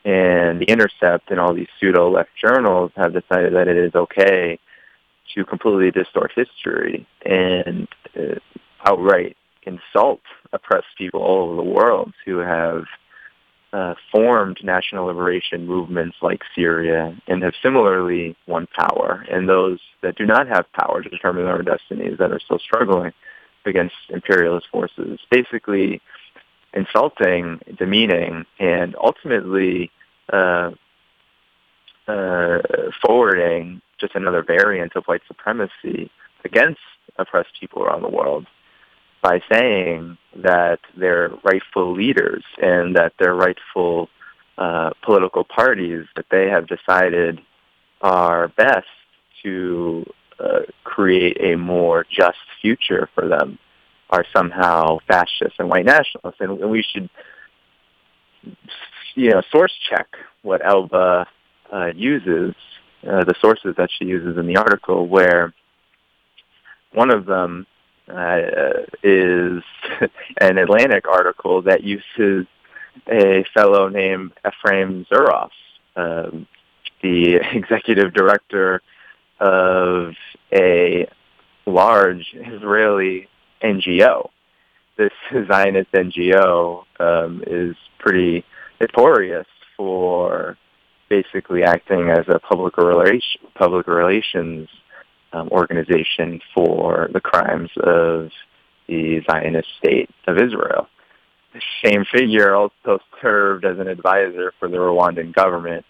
and 0.05 0.61
The 0.61 0.65
Intercept 0.65 1.31
and 1.31 1.39
all 1.39 1.53
these 1.53 1.67
pseudo-left 1.79 2.29
journals 2.39 2.91
have 2.95 3.13
decided 3.13 3.53
that 3.53 3.67
it 3.67 3.77
is 3.77 3.95
okay 3.95 4.59
to 5.33 5.45
completely 5.45 5.91
distort 5.91 6.31
history 6.35 7.07
and 7.25 7.87
uh, 8.15 8.35
outright 8.85 9.35
insult 9.63 10.21
oppressed 10.53 10.85
people 10.97 11.21
all 11.21 11.49
over 11.49 11.55
the 11.55 11.69
world 11.69 12.13
who 12.25 12.37
have 12.37 12.83
uh, 13.73 13.95
formed 14.11 14.57
national 14.63 15.07
liberation 15.07 15.65
movements 15.65 16.15
like 16.21 16.41
Syria 16.53 17.17
and 17.27 17.43
have 17.43 17.53
similarly 17.61 18.37
won 18.47 18.67
power. 18.77 19.25
And 19.29 19.49
those 19.49 19.79
that 20.01 20.15
do 20.15 20.25
not 20.25 20.47
have 20.47 20.71
power 20.71 21.01
to 21.01 21.09
determine 21.09 21.45
their 21.45 21.57
own 21.57 21.65
destinies 21.65 22.17
that 22.19 22.31
are 22.31 22.39
still 22.39 22.59
struggling 22.59 23.11
against 23.65 23.95
imperialist 24.09 24.67
forces, 24.71 25.19
basically 25.29 26.01
insulting, 26.73 27.59
demeaning, 27.77 28.45
and 28.59 28.95
ultimately 28.95 29.91
uh, 30.31 30.71
uh, 32.07 32.59
forwarding 33.01 33.81
just 33.99 34.15
another 34.15 34.43
variant 34.43 34.95
of 34.95 35.05
white 35.05 35.21
supremacy 35.27 36.11
against 36.43 36.81
oppressed 37.17 37.49
people 37.59 37.81
around 37.81 38.01
the 38.01 38.09
world 38.09 38.45
by 39.21 39.41
saying 39.51 40.17
that 40.35 40.79
they're 40.95 41.31
rightful 41.43 41.93
leaders 41.93 42.43
and 42.61 42.95
that 42.95 43.13
they're 43.17 43.33
rightful 43.33 44.09
uh, 44.57 44.91
political 45.01 45.43
parties 45.43 46.05
that 46.15 46.25
they 46.29 46.47
have 46.47 46.67
decided 46.67 47.41
are 48.01 48.49
best 48.49 48.85
to 49.41 50.05
uh, 50.39 50.59
create 50.83 51.37
a 51.41 51.55
more 51.55 52.05
just 52.09 52.37
future 52.61 53.09
for 53.13 53.27
them 53.27 53.57
are 54.09 54.25
somehow 54.35 54.99
fascists 55.07 55.55
and 55.59 55.69
white 55.69 55.85
nationalists, 55.85 56.39
and, 56.39 56.59
and 56.59 56.69
we 56.69 56.83
should, 56.83 57.09
you 59.15 59.31
know, 59.31 59.41
source 59.51 59.73
check 59.89 60.07
what 60.41 60.65
Elba 60.65 61.27
uh, 61.71 61.87
uses, 61.95 62.53
uh, 63.07 63.23
the 63.23 63.33
sources 63.41 63.75
that 63.77 63.89
she 63.97 64.05
uses 64.05 64.37
in 64.37 64.45
the 64.45 64.57
article, 64.57 65.07
where 65.07 65.53
one 66.93 67.11
of 67.11 67.25
them 67.25 67.65
uh, 68.07 68.39
is 69.03 69.63
an 70.41 70.57
Atlantic 70.57 71.07
article 71.07 71.63
that 71.63 71.83
uses 71.83 72.45
a 73.11 73.43
fellow 73.53 73.89
named 73.89 74.31
Ephraim 74.47 75.05
Zuroff, 75.11 75.49
um, 75.95 76.47
the 77.01 77.35
executive 77.53 78.13
director 78.13 78.81
of 79.39 80.13
a 80.53 81.07
large 81.65 82.33
Israeli 82.33 83.27
NGO. 83.63 84.29
This 84.97 85.11
Zionist 85.47 85.91
NGO 85.91 86.83
um, 86.99 87.43
is 87.45 87.75
pretty 87.99 88.45
notorious 88.79 89.47
for 89.75 90.57
basically 91.09 91.63
acting 91.63 92.09
as 92.09 92.25
a 92.27 92.39
public 92.39 92.77
relation, 92.77 93.41
public 93.55 93.87
relations 93.87 94.69
um, 95.33 95.49
organization 95.49 96.39
for 96.53 97.09
the 97.13 97.19
crimes 97.19 97.69
of 97.77 98.31
the 98.87 99.21
Zionist 99.29 99.67
state 99.77 100.09
of 100.27 100.37
Israel. 100.37 100.87
The 101.53 101.61
same 101.83 102.05
figure 102.05 102.55
also 102.55 102.99
served 103.21 103.65
as 103.65 103.79
an 103.79 103.87
advisor 103.87 104.53
for 104.59 104.67
the 104.67 104.77
Rwandan 104.77 105.33
government 105.33 105.85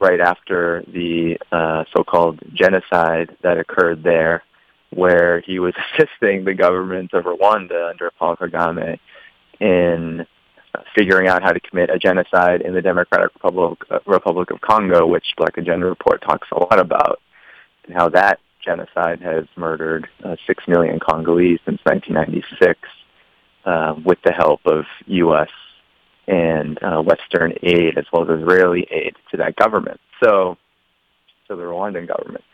right 0.00 0.20
after 0.20 0.84
the 0.86 1.36
uh, 1.50 1.84
so-called 1.96 2.40
genocide 2.52 3.36
that 3.42 3.58
occurred 3.58 4.02
there, 4.02 4.42
where 4.90 5.40
he 5.40 5.58
was 5.58 5.74
assisting 5.94 6.44
the 6.44 6.54
government 6.54 7.12
of 7.12 7.24
Rwanda 7.24 7.90
under 7.90 8.10
Paul 8.18 8.36
Kagame 8.36 8.98
in 9.60 10.26
figuring 10.96 11.28
out 11.28 11.42
how 11.42 11.52
to 11.52 11.60
commit 11.60 11.90
a 11.90 11.98
genocide 11.98 12.60
in 12.62 12.74
the 12.74 12.82
Democratic 12.82 13.32
Republic, 13.34 13.78
uh, 13.90 13.98
Republic 14.06 14.50
of 14.50 14.60
Congo, 14.60 15.06
which 15.06 15.24
Black 15.36 15.56
Agenda 15.56 15.86
Report 15.86 16.22
talks 16.22 16.48
a 16.52 16.58
lot 16.58 16.78
about, 16.78 17.20
and 17.84 17.94
how 17.94 18.08
that 18.10 18.38
genocide 18.64 19.20
has 19.20 19.44
murdered 19.56 20.08
uh, 20.24 20.36
6 20.46 20.64
million 20.68 20.98
Congolese 21.00 21.60
since 21.64 21.80
1996 21.84 22.78
uh, 23.64 23.94
with 24.04 24.18
the 24.24 24.32
help 24.32 24.60
of 24.66 24.84
U.S. 25.06 25.48
and 26.28 26.78
uh, 26.82 27.02
Western 27.02 27.54
aid 27.62 27.98
as 27.98 28.04
well 28.12 28.22
as 28.22 28.40
Israeli 28.40 28.86
aid 28.90 29.16
to 29.30 29.38
that 29.38 29.56
government. 29.56 30.00
So, 30.22 30.56
to 31.48 31.56
the 31.56 31.62
Rwandan 31.62 32.06
government. 32.06 32.44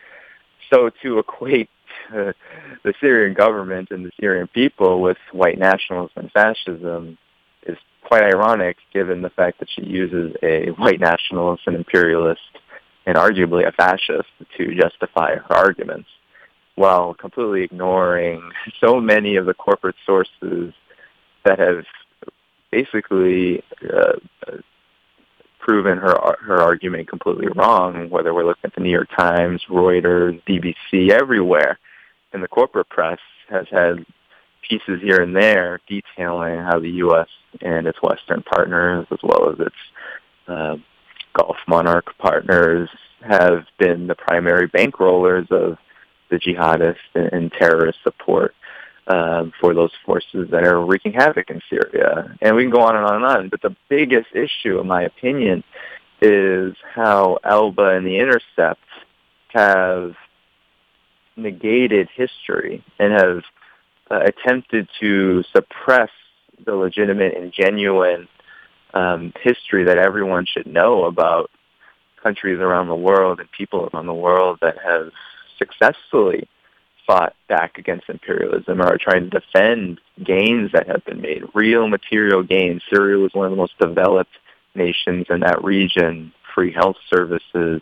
So 0.73 0.89
to 1.03 1.19
equate 1.19 1.69
uh, 2.09 2.33
the 2.83 2.93
Syrian 2.99 3.33
government 3.33 3.89
and 3.91 4.05
the 4.05 4.11
Syrian 4.19 4.47
people 4.47 5.01
with 5.01 5.17
white 5.31 5.59
nationalism 5.59 6.13
and 6.15 6.31
fascism 6.31 7.17
is 7.65 7.77
quite 8.03 8.23
ironic 8.23 8.77
given 8.93 9.21
the 9.21 9.29
fact 9.29 9.59
that 9.59 9.69
she 9.69 9.83
uses 9.83 10.35
a 10.41 10.67
white 10.77 10.99
nationalist 10.99 11.63
and 11.67 11.75
imperialist 11.75 12.41
and 13.05 13.17
arguably 13.17 13.67
a 13.67 13.71
fascist 13.71 14.29
to 14.57 14.75
justify 14.75 15.35
her 15.35 15.55
arguments 15.55 16.09
while 16.75 17.13
completely 17.13 17.63
ignoring 17.63 18.41
so 18.83 18.99
many 18.99 19.37
of 19.37 19.45
the 19.45 19.53
corporate 19.53 19.95
sources 20.05 20.73
that 21.45 21.59
have 21.59 21.85
basically 22.75 23.63
uh, 23.81 24.13
proven 25.59 25.97
her 25.97 26.15
her 26.41 26.61
argument 26.61 27.07
completely 27.07 27.47
wrong. 27.55 28.09
Whether 28.09 28.33
we're 28.33 28.45
looking 28.45 28.65
at 28.65 28.75
the 28.75 28.81
New 28.81 28.91
York 28.91 29.09
Times, 29.17 29.63
Reuters, 29.69 30.41
BBC, 30.43 31.11
everywhere, 31.11 31.79
and 32.33 32.43
the 32.43 32.47
corporate 32.47 32.89
press 32.89 33.19
has 33.49 33.65
had 33.71 34.05
pieces 34.67 35.01
here 35.01 35.21
and 35.21 35.35
there 35.35 35.79
detailing 35.87 36.59
how 36.59 36.79
the 36.79 36.89
U.S. 37.05 37.27
and 37.61 37.87
its 37.87 38.01
Western 38.01 38.43
partners, 38.43 39.07
as 39.11 39.19
well 39.23 39.51
as 39.51 39.59
its 39.59 39.81
uh, 40.47 40.75
Gulf 41.33 41.57
monarch 41.67 42.17
partners 42.17 42.89
have 43.21 43.65
been 43.77 44.07
the 44.07 44.15
primary 44.15 44.67
bankrollers 44.69 45.49
of 45.51 45.77
the 46.29 46.37
jihadist 46.37 46.97
and, 47.13 47.51
terrorist 47.51 47.99
support 48.03 48.53
um, 49.07 49.53
for 49.59 49.73
those 49.73 49.91
forces 50.05 50.49
that 50.51 50.63
are 50.63 50.83
wreaking 50.83 51.13
havoc 51.13 51.49
in 51.49 51.61
Syria. 51.69 52.35
And 52.41 52.55
we 52.55 52.63
can 52.63 52.71
go 52.71 52.81
on 52.81 52.95
and 52.95 53.05
on 53.05 53.15
and 53.15 53.25
on. 53.25 53.49
But 53.49 53.61
the 53.61 53.75
biggest 53.89 54.27
issue, 54.33 54.79
in 54.79 54.87
my 54.87 55.03
opinion, 55.03 55.63
is 56.21 56.75
how 56.93 57.37
Elba 57.43 57.95
and 57.95 58.05
the 58.05 58.17
Intercept 58.17 58.81
have 59.49 60.15
negated 61.37 62.09
history 62.15 62.83
and 62.99 63.13
have 63.13 63.43
uh, 64.09 64.21
attempted 64.23 64.87
to 64.99 65.43
suppress 65.51 66.09
the 66.65 66.73
legitimate 66.73 67.35
and 67.35 67.51
genuine 67.51 68.27
um, 68.93 69.33
history 69.41 69.85
that 69.85 69.97
everyone 69.97 70.45
should 70.45 70.67
know 70.67 71.03
about 71.05 71.51
countries 72.23 72.59
around 72.59 72.87
the 72.87 72.95
world 72.95 73.39
and 73.39 73.51
people 73.51 73.89
around 73.93 74.07
the 74.07 74.13
world 74.13 74.57
that 74.61 74.77
have 74.83 75.11
successfully 75.59 76.47
fought 77.05 77.35
back 77.47 77.77
against 77.77 78.09
imperialism 78.09 78.81
or 78.81 78.87
are 78.87 78.97
trying 78.97 79.29
to 79.29 79.39
defend 79.39 79.99
gains 80.23 80.71
that 80.71 80.87
have 80.87 81.03
been 81.05 81.21
made, 81.21 81.43
real 81.53 81.87
material 81.87 82.43
gains. 82.43 82.81
Syria 82.89 83.17
was 83.17 83.33
one 83.33 83.45
of 83.45 83.51
the 83.51 83.57
most 83.57 83.77
developed 83.79 84.31
nations 84.73 85.27
in 85.29 85.41
that 85.41 85.63
region, 85.63 86.33
free 86.53 86.71
health 86.71 86.97
services, 87.09 87.81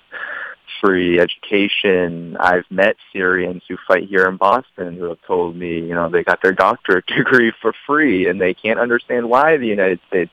free 0.81 1.19
education. 1.19 2.35
I've 2.39 2.69
met 2.69 2.95
Syrians 3.11 3.63
who 3.67 3.77
fight 3.87 4.07
here 4.07 4.27
in 4.27 4.37
Boston 4.37 4.97
who 4.97 5.05
have 5.05 5.21
told 5.25 5.55
me, 5.55 5.79
you 5.79 5.95
know, 5.95 6.09
they 6.09 6.23
got 6.23 6.41
their 6.41 6.53
doctorate 6.53 7.05
degree 7.17 7.53
for 7.61 7.73
free 7.87 8.27
and 8.27 8.39
they 8.39 8.53
can't 8.53 8.79
understand 8.79 9.29
why 9.29 9.57
the 9.57 9.67
United 9.67 9.99
States 10.07 10.31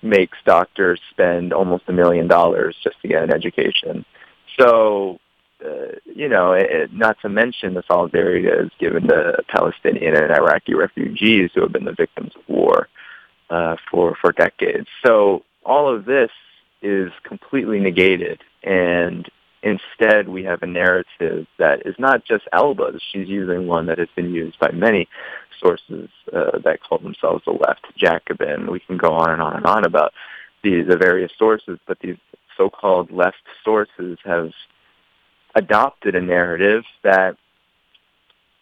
makes 0.00 0.38
doctors 0.44 1.00
spend 1.10 1.52
almost 1.52 1.84
a 1.88 1.92
million 1.92 2.26
dollars 2.26 2.76
just 2.82 3.00
to 3.02 3.08
get 3.08 3.22
an 3.22 3.32
education. 3.32 4.04
So, 4.58 5.18
uh, 5.64 5.98
you 6.04 6.28
know, 6.28 6.52
it, 6.52 6.92
not 6.92 7.16
to 7.22 7.28
mention 7.28 7.74
the 7.74 7.82
solidarity 7.86 8.46
that 8.46 8.60
is 8.60 8.70
given 8.78 9.08
to 9.08 9.42
Palestinian 9.48 10.16
and 10.16 10.32
Iraqi 10.32 10.74
refugees 10.74 11.50
who 11.54 11.62
have 11.62 11.72
been 11.72 11.84
the 11.84 11.92
victims 11.92 12.32
of 12.36 12.42
war 12.48 12.88
uh, 13.50 13.76
for 13.90 14.16
for 14.20 14.32
decades. 14.32 14.88
So 15.04 15.44
all 15.64 15.94
of 15.94 16.04
this 16.04 16.30
is 16.80 17.12
completely 17.22 17.78
negated, 17.78 18.40
and 18.62 19.28
instead 19.62 20.28
we 20.28 20.42
have 20.44 20.62
a 20.62 20.66
narrative 20.66 21.46
that 21.58 21.86
is 21.86 21.94
not 21.98 22.24
just 22.24 22.44
Elba's. 22.52 23.00
She's 23.12 23.28
using 23.28 23.66
one 23.66 23.86
that 23.86 23.98
has 23.98 24.08
been 24.16 24.34
used 24.34 24.58
by 24.58 24.70
many 24.72 25.08
sources 25.60 26.08
uh, 26.32 26.58
that 26.64 26.80
call 26.82 26.98
themselves 26.98 27.44
the 27.44 27.52
left 27.52 27.86
Jacobin. 27.96 28.70
We 28.70 28.80
can 28.80 28.96
go 28.96 29.12
on 29.12 29.30
and 29.30 29.40
on 29.40 29.56
and 29.56 29.66
on 29.66 29.84
about 29.84 30.12
the, 30.64 30.82
the 30.82 30.96
various 30.96 31.32
sources, 31.38 31.78
but 31.86 31.98
these 32.00 32.16
so-called 32.56 33.10
left 33.10 33.42
sources 33.64 34.18
have 34.24 34.50
adopted 35.54 36.14
a 36.14 36.20
narrative 36.20 36.84
that 37.02 37.36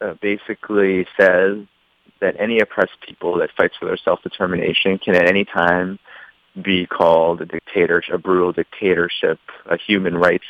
uh, 0.00 0.14
basically 0.20 1.06
says 1.18 1.58
that 2.20 2.36
any 2.38 2.60
oppressed 2.60 3.00
people 3.06 3.38
that 3.38 3.50
fights 3.56 3.74
for 3.78 3.86
their 3.86 3.96
self-determination 3.96 4.98
can 4.98 5.14
at 5.14 5.28
any 5.28 5.44
time 5.44 5.98
be 6.62 6.86
called 6.86 7.40
a 7.40 7.46
dictatorship, 7.46 8.14
a 8.14 8.18
brutal 8.18 8.52
dictatorship, 8.52 9.38
a 9.66 9.76
human 9.76 10.16
rights 10.16 10.44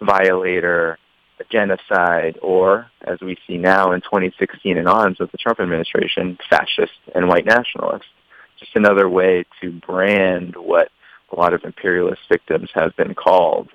violator, 0.00 0.98
a 1.38 1.44
genocide, 1.50 2.38
or, 2.42 2.86
as 3.02 3.20
we 3.20 3.36
see 3.46 3.58
now 3.58 3.92
in 3.92 4.00
2016 4.00 4.78
and 4.78 4.88
on 4.88 5.16
with 5.18 5.30
the 5.30 5.38
Trump 5.38 5.60
administration, 5.60 6.38
fascist 6.48 6.92
and 7.14 7.28
white 7.28 7.44
nationalist. 7.44 8.06
Just 8.58 8.74
another 8.74 9.08
way 9.08 9.44
to 9.60 9.72
brand 9.86 10.54
what 10.56 10.88
a 11.30 11.38
lot 11.38 11.54
of 11.54 11.64
imperialist 11.64 12.22
victims 12.28 12.70
have 12.74 12.94
been 12.96 13.14
called 13.14 13.68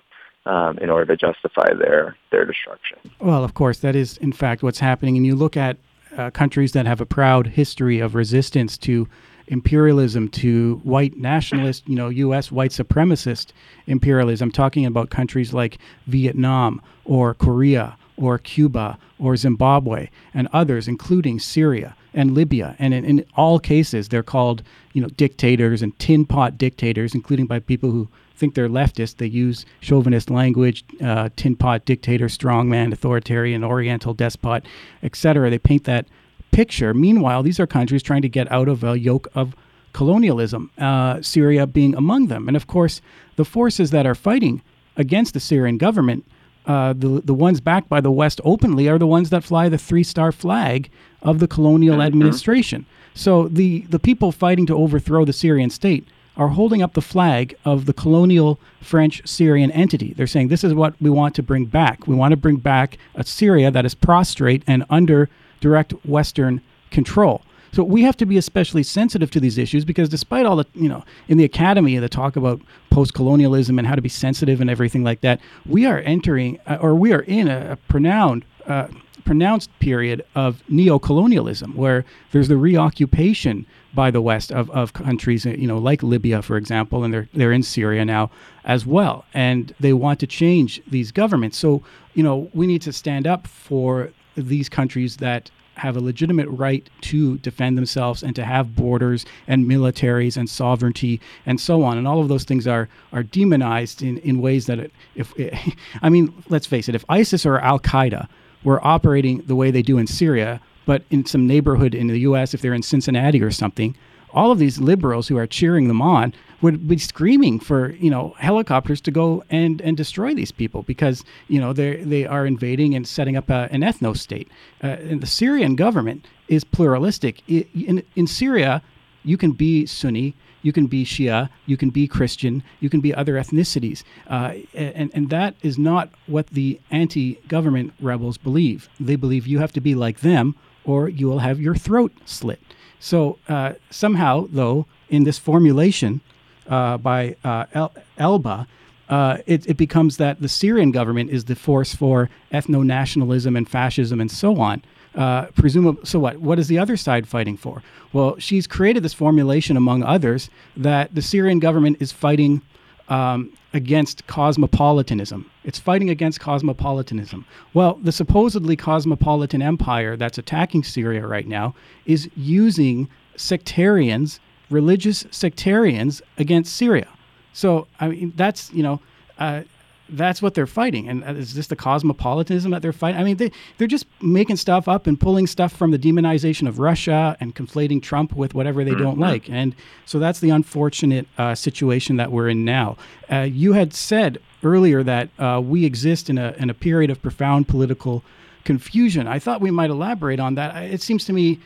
um, 0.48 0.78
in 0.80 0.90
order 0.90 1.16
to 1.16 1.18
justify 1.18 1.74
their, 1.74 2.16
their 2.32 2.46
destruction. 2.46 2.98
Well, 3.20 3.44
of 3.44 3.54
course, 3.54 3.80
that 3.80 3.96
is 3.96 4.18
in 4.18 4.32
fact 4.32 4.64
what's 4.64 4.80
happening. 4.80 5.18
And 5.18 5.26
you 5.26 5.36
look 5.36 5.58
at 5.58 5.78
uh, 6.18 6.32
countries 6.32 6.72
that 6.72 6.86
have 6.86 7.02
a 7.02 7.06
proud 7.06 7.48
history 7.48 8.00
of 8.00 8.16
resistance 8.16 8.78
to 8.80 9.08
imperialism 9.48 10.28
to 10.28 10.82
white 10.84 11.18
nationalist, 11.18 11.88
you 11.88 11.96
know, 11.96 12.10
U.S. 12.10 12.52
white 12.52 12.72
supremacist 12.72 13.48
imperialism. 13.86 14.48
I'm 14.48 14.52
talking 14.52 14.86
about 14.86 15.10
countries 15.10 15.54
like 15.54 15.78
Vietnam 16.06 16.82
or 17.06 17.34
Korea 17.34 17.98
or 18.18 18.38
Cuba 18.38 18.98
or 19.20 19.38
Zimbabwe 19.38 20.10
and 20.34 20.48
others, 20.52 20.88
including 20.88 21.40
Syria 21.40 21.96
and 22.14 22.34
Libya. 22.34 22.76
And 22.80 22.94
in, 22.94 23.06
in 23.06 23.26
all 23.36 23.60
cases, 23.60 24.10
they're 24.10 24.24
called, 24.24 24.64
you 24.94 25.02
know, 25.02 25.10
dictators 25.10 25.82
and 25.82 25.98
tin 26.00 26.26
pot 26.26 26.58
dictators, 26.58 27.14
including 27.14 27.46
by 27.46 27.60
people 27.60 27.92
who 27.92 28.10
think 28.38 28.54
they're 28.54 28.70
leftist. 28.70 29.18
They 29.18 29.28
use 29.28 29.66
chauvinist 29.82 30.30
language, 30.30 30.84
uh, 31.02 31.30
tin 31.36 31.56
pot 31.56 31.86
dictator, 31.86 32.28
strongman, 32.28 32.94
authoritarian, 32.94 33.64
oriental 33.64 34.14
despot, 34.14 34.66
etc. 35.04 35.50
They 35.50 35.60
paint 35.60 35.84
that 35.86 36.08
picture. 36.52 36.94
Meanwhile, 36.94 37.44
these 37.44 37.60
are 37.60 37.68
countries 37.68 38.04
trying 38.04 38.22
to 38.22 38.30
get 38.30 38.52
out 38.52 38.68
of 38.68 38.84
a 38.84 38.98
yoke 38.98 39.28
of 39.36 39.56
colonialism, 39.94 40.70
uh, 40.78 41.22
Syria 41.22 41.66
being 41.66 41.96
among 41.96 42.28
them. 42.28 42.48
And 42.48 42.56
of 42.56 42.68
course, 42.68 43.02
the 43.36 43.46
forces 43.46 43.92
that 43.92 44.06
are 44.06 44.16
fighting 44.16 44.62
against 44.96 45.34
the 45.34 45.40
Syrian 45.40 45.78
government, 45.78 46.26
uh, 46.66 46.94
the, 46.94 47.22
the 47.24 47.34
ones 47.34 47.62
backed 47.62 47.90
by 47.90 48.02
the 48.02 48.12
West 48.12 48.40
openly, 48.44 48.88
are 48.88 49.00
the 49.00 49.08
ones 49.08 49.30
that 49.32 49.44
fly 49.44 49.70
the 49.70 49.78
three 49.78 50.04
star 50.04 50.32
flag 50.32 50.90
of 51.22 51.40
the 51.40 51.48
colonial 51.48 51.96
mm-hmm. 51.96 52.08
administration. 52.08 52.86
So 53.14 53.48
the, 53.48 53.82
the 53.90 54.00
people 54.00 54.32
fighting 54.32 54.68
to 54.68 54.76
overthrow 54.78 55.26
the 55.26 55.34
Syrian 55.34 55.72
state 55.72 56.08
are 56.38 56.50
holding 56.50 56.82
up 56.82 56.94
the 56.94 57.02
flag 57.02 57.58
of 57.66 57.86
the 57.86 57.94
colonial 57.94 58.60
French 58.82 59.28
Syrian 59.28 59.72
entity. 59.72 60.14
They're 60.14 60.28
saying 60.28 60.48
this 60.48 60.64
is 60.64 60.74
what 60.74 60.94
we 61.02 61.10
want 61.10 61.36
to 61.36 61.44
bring 61.44 61.66
back. 61.66 62.08
We 62.08 62.16
want 62.16 62.32
to 62.32 62.38
bring 62.38 62.58
back 62.58 62.98
a 63.16 63.24
Syria 63.24 63.72
that 63.72 63.86
is 63.86 63.96
prostrate 63.96 64.64
and 64.68 64.86
under 64.90 65.30
direct 65.60 65.94
Western 66.06 66.62
control. 66.92 67.42
So 67.74 67.84
we 67.84 68.04
have 68.04 68.18
to 68.18 68.26
be 68.26 68.38
especially 68.38 68.84
sensitive 68.84 69.30
to 69.32 69.40
these 69.40 69.58
issues 69.58 69.84
because 69.84 70.10
despite 70.10 70.46
all 70.46 70.56
the, 70.56 70.66
you 70.74 70.88
know, 70.88 71.04
in 71.28 71.38
the 71.38 71.44
academy, 71.44 71.98
the 71.98 72.10
talk 72.10 72.36
about 72.36 72.62
post-colonialism 72.90 73.78
and 73.78 73.88
how 73.88 73.96
to 73.96 74.02
be 74.02 74.10
sensitive 74.10 74.62
and 74.62 74.70
everything 74.70 75.04
like 75.04 75.22
that, 75.22 75.42
we 75.66 75.86
are 75.86 76.00
entering 76.00 76.60
uh, 76.66 76.78
or 76.82 76.96
we 76.96 77.14
are 77.14 77.22
in 77.22 77.48
a, 77.48 77.72
a 77.72 77.76
pronounced, 77.76 78.48
uh, 78.68 78.88
pronounced 79.26 79.78
period 79.80 80.26
of 80.34 80.64
neo-colonialism 80.70 81.76
where 81.76 82.06
there's 82.32 82.48
the 82.48 82.58
reoccupation 82.58 83.66
by 83.94 84.12
the 84.12 84.22
West 84.22 84.52
of, 84.52 84.70
of 84.72 84.94
countries, 84.94 85.46
uh, 85.46 85.50
you 85.50 85.68
know, 85.68 85.78
like 85.78 86.04
Libya, 86.04 86.42
for 86.42 86.58
example, 86.58 87.04
and 87.04 87.14
they're 87.14 87.30
they're 87.34 87.52
in 87.52 87.64
Syria 87.64 88.06
now 88.06 88.30
as 88.66 88.86
well, 88.86 89.26
and 89.34 89.74
they 89.80 89.94
want 89.94 90.20
to 90.20 90.28
change 90.28 90.82
these 90.88 91.12
governments. 91.12 91.58
So, 91.58 91.84
you 92.14 92.24
know, 92.24 92.50
we 92.54 92.68
need 92.68 92.82
to 92.84 92.94
stand 92.94 93.28
up 93.28 93.48
for 93.48 94.12
these 94.36 94.70
countries 94.70 95.18
that 95.18 95.50
have 95.78 95.96
a 95.96 96.00
legitimate 96.00 96.48
right 96.50 96.90
to 97.02 97.38
defend 97.40 97.78
themselves 97.78 98.24
and 98.24 98.36
to 98.36 98.44
have 98.44 98.76
borders 98.76 99.26
and 99.48 99.66
militaries 99.66 100.36
and 100.36 100.50
sovereignty 100.50 101.22
and 101.46 101.62
so 101.62 101.84
on. 101.84 101.98
And 101.98 102.08
all 102.08 102.20
of 102.20 102.30
those 102.30 102.44
things 102.44 102.68
are 102.68 102.90
are 103.14 103.24
demonized 103.24 104.02
in, 104.02 104.18
in 104.20 104.42
ways 104.42 104.66
that 104.66 104.80
it, 104.80 104.92
if 105.16 105.38
it, 105.40 105.54
I 106.02 106.10
mean, 106.10 106.34
let's 106.50 106.68
face 106.68 106.90
it, 106.90 106.96
if 106.96 107.06
ISIS 107.10 107.46
or 107.46 107.60
Al 107.60 107.80
Qaeda 107.80 108.28
were 108.64 108.86
operating 108.86 109.40
the 109.46 109.56
way 109.56 109.72
they 109.72 109.82
do 109.82 109.98
in 109.98 110.08
Syria, 110.08 110.60
but 110.88 111.04
in 111.12 111.26
some 111.26 111.46
neighborhood 111.46 111.94
in 111.94 112.08
the 112.08 112.22
U.S., 112.22 112.56
if 112.56 112.62
they're 112.62 112.74
in 112.74 112.82
Cincinnati 112.82 113.44
or 113.44 113.52
something, 113.52 113.96
all 114.34 114.52
of 114.52 114.58
these 114.58 114.80
liberals 114.80 115.28
who 115.28 115.38
are 115.38 115.46
cheering 115.46 115.88
them 115.90 116.02
on 116.02 116.34
would 116.62 116.88
be 116.88 116.98
screaming 116.98 117.60
for 117.60 117.92
you 117.92 118.10
know 118.10 118.34
helicopters 118.40 119.02
to 119.02 119.12
go 119.12 119.44
and 119.50 119.82
and 119.82 119.96
destroy 119.96 120.34
these 120.34 120.52
people 120.52 120.82
because 120.84 121.24
you 121.48 121.60
know 121.60 121.74
they 121.74 121.98
they 121.98 122.26
are 122.26 122.46
invading 122.46 122.96
and 122.96 123.08
setting 123.08 123.36
up 123.36 123.50
a, 123.50 123.68
an 123.72 123.82
ethno 123.82 124.18
state. 124.18 124.50
Uh, 124.84 124.88
and 124.88 125.22
the 125.22 125.28
Syrian 125.28 125.76
government 125.76 126.26
is 126.48 126.64
pluralistic. 126.64 127.44
in 127.50 128.04
in 128.16 128.26
Syria, 128.26 128.82
you 129.24 129.38
can 129.38 129.52
be 129.52 129.86
Sunni, 129.86 130.36
you 130.62 130.72
can 130.72 130.88
be 130.88 131.04
Shia, 131.04 131.50
you 131.66 131.78
can 131.78 131.90
be 131.90 132.08
Christian, 132.08 132.64
you 132.80 132.90
can 132.90 133.02
be 133.02 133.14
other 133.14 133.34
ethnicities. 133.34 134.04
Uh, 134.28 134.54
and, 134.74 135.12
and 135.14 135.30
that 135.30 135.56
is 135.62 135.78
not 135.78 136.10
what 136.28 136.48
the 136.48 136.80
anti 136.92 137.36
government 137.48 137.94
rebels 138.00 138.38
believe. 138.38 138.90
They 139.00 139.16
believe 139.16 139.48
you 139.48 139.60
have 139.60 139.74
to 139.74 139.82
be 139.82 139.96
like 139.96 140.22
them 140.22 140.56
or 140.88 141.08
you 141.10 141.28
will 141.28 141.40
have 141.40 141.60
your 141.60 141.76
throat 141.76 142.12
slit. 142.26 142.60
So 143.00 143.38
uh, 143.48 143.74
somehow, 143.92 144.48
though, 144.50 144.88
in 145.10 145.24
this 145.24 145.38
formulation 145.38 146.22
uh, 146.68 146.98
by 146.98 147.36
uh, 147.44 147.66
El- 147.74 147.94
Elba, 148.18 148.68
uh, 149.10 149.38
it, 149.46 149.68
it, 149.68 149.78
becomes 149.78 150.18
that 150.18 150.42
the 150.42 150.50
Syrian 150.50 150.92
government 150.92 151.30
is 151.30 151.46
the 151.46 151.56
force 151.56 151.96
for 151.96 152.30
ethno 152.52 152.84
nationalism 152.84 153.56
and 153.56 153.70
fascism 153.70 154.20
and 154.20 154.32
so 154.32 154.60
on. 154.60 154.82
Uh, 155.16 155.46
presumably, 155.56 156.04
so 156.04 156.20
what? 156.20 156.38
What 156.38 156.60
is 156.60 156.68
the 156.68 156.78
other 156.78 156.98
side 156.98 157.28
fighting 157.28 157.58
for? 157.58 157.82
Well, 158.12 158.36
she's 158.38 158.68
created 158.68 159.04
this 159.04 159.14
formulation, 159.14 159.78
among 159.78 160.04
others, 160.04 160.50
that 160.76 161.16
the 161.16 161.22
Syrian 161.22 161.60
government 161.60 161.98
is 162.00 162.12
fighting 162.12 162.62
um, 163.10 163.54
against 163.78 164.28
cosmopolitanism. 164.28 165.50
It's 165.64 165.80
fighting 165.80 166.10
against 166.10 166.40
cosmopolitanism. 166.40 167.46
Well, 167.74 167.94
the 168.04 168.12
supposedly 168.12 168.76
cosmopolitan 168.76 169.62
empire 169.62 170.18
that's 170.18 170.38
attacking 170.38 170.84
Syria 170.84 171.26
right 171.26 171.48
now 171.48 171.76
is 172.06 172.30
using 172.36 173.08
sectarians, 173.38 174.40
religious 174.70 175.26
sectarians, 175.32 176.22
against 176.38 176.76
Syria. 176.76 177.08
So, 177.54 177.88
I 178.00 178.10
mean, 178.10 178.34
that's, 178.36 178.74
you 178.74 178.84
know, 178.84 179.00
uh, 179.40 179.62
that's 180.10 180.42
what 180.42 180.54
they're 180.54 180.68
fighting. 180.68 181.08
And 181.08 181.24
uh, 181.24 181.34
is 181.34 181.54
this 181.54 181.68
the 181.68 181.76
cosmopolitanism 181.76 182.72
that 182.72 182.82
they're 182.82 182.94
fighting? 182.94 183.20
I 183.20 183.24
mean, 183.24 183.38
they, 183.38 183.52
they're 183.78 183.88
just 183.88 184.06
making 184.22 184.58
stuff 184.58 184.88
up 184.88 185.08
and 185.08 185.20
pulling 185.20 185.48
stuff 185.48 185.74
from 185.74 185.92
the 185.92 186.00
demonization 186.00 186.68
of 186.68 186.80
Russia 186.80 187.36
and 187.40 187.56
conflating 187.56 188.02
Trump 188.02 188.34
with 188.34 188.54
whatever 188.54 188.84
they 188.84 188.92
don't 188.92 189.14
mm-hmm. 189.14 189.22
like. 189.22 189.50
And 189.50 189.76
so 190.06 190.20
that's 190.20 190.40
the 190.40 190.50
unfortunate 190.50 191.28
uh, 191.38 191.56
situation 191.56 192.18
that 192.18 192.32
we're 192.32 192.50
in 192.50 192.64
now. 192.66 192.98
Uh, 193.32 193.42
you 193.42 193.74
had 193.74 193.94
said 193.94 194.40
earlier 194.64 195.04
that 195.04 195.30
uh, 195.40 195.62
we 195.64 195.86
exist 195.86 196.30
in 196.30 196.38
a, 196.38 196.56
in 196.58 196.70
a 196.70 196.74
period 196.74 197.12
of 197.12 197.22
profound 197.22 197.68
political 197.68 198.24
confusion. 198.64 199.28
I 199.28 199.40
thought 199.40 199.62
we 199.62 199.72
might 199.72 199.90
elaborate 199.90 200.40
on 200.40 200.56
that. 200.56 200.76
It 200.84 201.02
seems 201.02 201.26
to 201.26 201.34
me, 201.34 201.60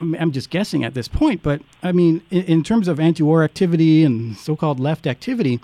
I'm 0.00 0.32
just 0.32 0.50
guessing 0.50 0.84
at 0.84 0.94
this 0.94 1.06
point, 1.06 1.42
but 1.42 1.62
I 1.82 1.92
mean, 1.92 2.22
in, 2.30 2.42
in 2.44 2.62
terms 2.64 2.88
of 2.88 2.98
anti 2.98 3.22
war 3.22 3.44
activity 3.44 4.02
and 4.04 4.36
so 4.36 4.56
called 4.56 4.80
left 4.80 5.06
activity, 5.06 5.60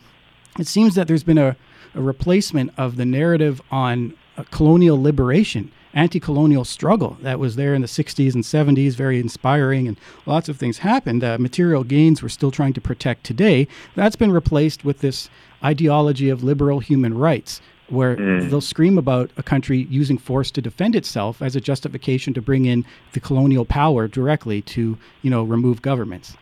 it 0.58 0.68
seems 0.68 0.94
that 0.94 1.08
there's 1.08 1.24
been 1.24 1.38
a 1.38 1.56
a 1.94 2.02
replacement 2.02 2.72
of 2.76 2.96
the 2.96 3.04
narrative 3.04 3.62
on 3.70 4.14
uh, 4.36 4.44
colonial 4.50 5.00
liberation, 5.00 5.70
anti 5.92 6.18
colonial 6.18 6.64
struggle 6.64 7.16
that 7.22 7.38
was 7.38 7.56
there 7.56 7.74
in 7.74 7.82
the 7.82 7.88
60s 7.88 8.34
and 8.34 8.44
70s, 8.44 8.94
very 8.94 9.20
inspiring, 9.20 9.86
and 9.86 9.98
lots 10.26 10.48
of 10.48 10.56
things 10.56 10.78
happened. 10.78 11.22
Uh, 11.22 11.38
material 11.38 11.84
gains 11.84 12.22
we're 12.22 12.28
still 12.28 12.50
trying 12.50 12.72
to 12.72 12.80
protect 12.80 13.24
today. 13.24 13.68
That's 13.94 14.16
been 14.16 14.32
replaced 14.32 14.84
with 14.84 15.00
this 15.00 15.30
ideology 15.62 16.28
of 16.28 16.42
liberal 16.42 16.80
human 16.80 17.16
rights. 17.16 17.60
Where 17.90 18.16
mm. 18.16 18.48
they'll 18.48 18.62
scream 18.62 18.96
about 18.96 19.30
a 19.36 19.42
country 19.42 19.86
using 19.90 20.16
force 20.16 20.50
to 20.52 20.62
defend 20.62 20.96
itself 20.96 21.42
as 21.42 21.54
a 21.54 21.60
justification 21.60 22.32
to 22.32 22.40
bring 22.40 22.64
in 22.64 22.86
the 23.12 23.20
colonial 23.20 23.66
power 23.66 24.08
directly 24.08 24.62
to, 24.62 24.96
you 25.20 25.30
know, 25.30 25.42
remove 25.42 25.82
governments. 25.82 26.34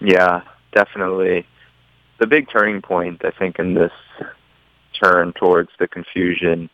Yeah, 0.00 0.40
definitely. 0.72 1.46
The 2.18 2.26
big 2.26 2.48
turning 2.50 2.80
point, 2.80 3.22
I 3.26 3.30
think, 3.30 3.58
in 3.58 3.74
this 3.74 3.92
turn 5.02 5.32
towards 5.32 5.70
the 5.78 5.88
confusion 5.88 6.70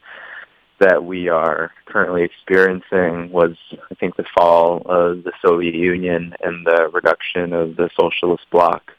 that 0.78 1.04
we 1.04 1.28
are 1.28 1.70
currently 1.86 2.22
experiencing 2.22 3.30
was, 3.32 3.56
I 3.90 3.94
think, 3.94 4.16
the 4.16 4.26
fall 4.36 4.82
of 4.86 5.24
the 5.24 5.32
Soviet 5.40 5.74
Union 5.74 6.34
and 6.42 6.66
the 6.66 6.90
reduction 6.92 7.52
of 7.52 7.76
the 7.76 7.88
socialist 7.98 8.44
bloc. 8.50 8.92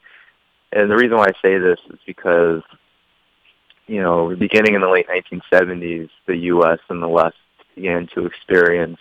And 0.71 0.89
the 0.89 0.95
reason 0.95 1.17
why 1.17 1.27
I 1.27 1.41
say 1.41 1.57
this 1.59 1.79
is 1.89 1.99
because, 2.05 2.63
you 3.85 4.01
know, 4.01 4.35
beginning 4.35 4.73
in 4.73 4.81
the 4.81 4.89
late 4.89 5.07
1970s, 5.07 6.09
the 6.25 6.37
U.S. 6.37 6.79
and 6.89 7.01
the 7.01 7.07
West 7.07 7.37
began 7.75 8.07
to 8.15 8.25
experience 8.25 8.99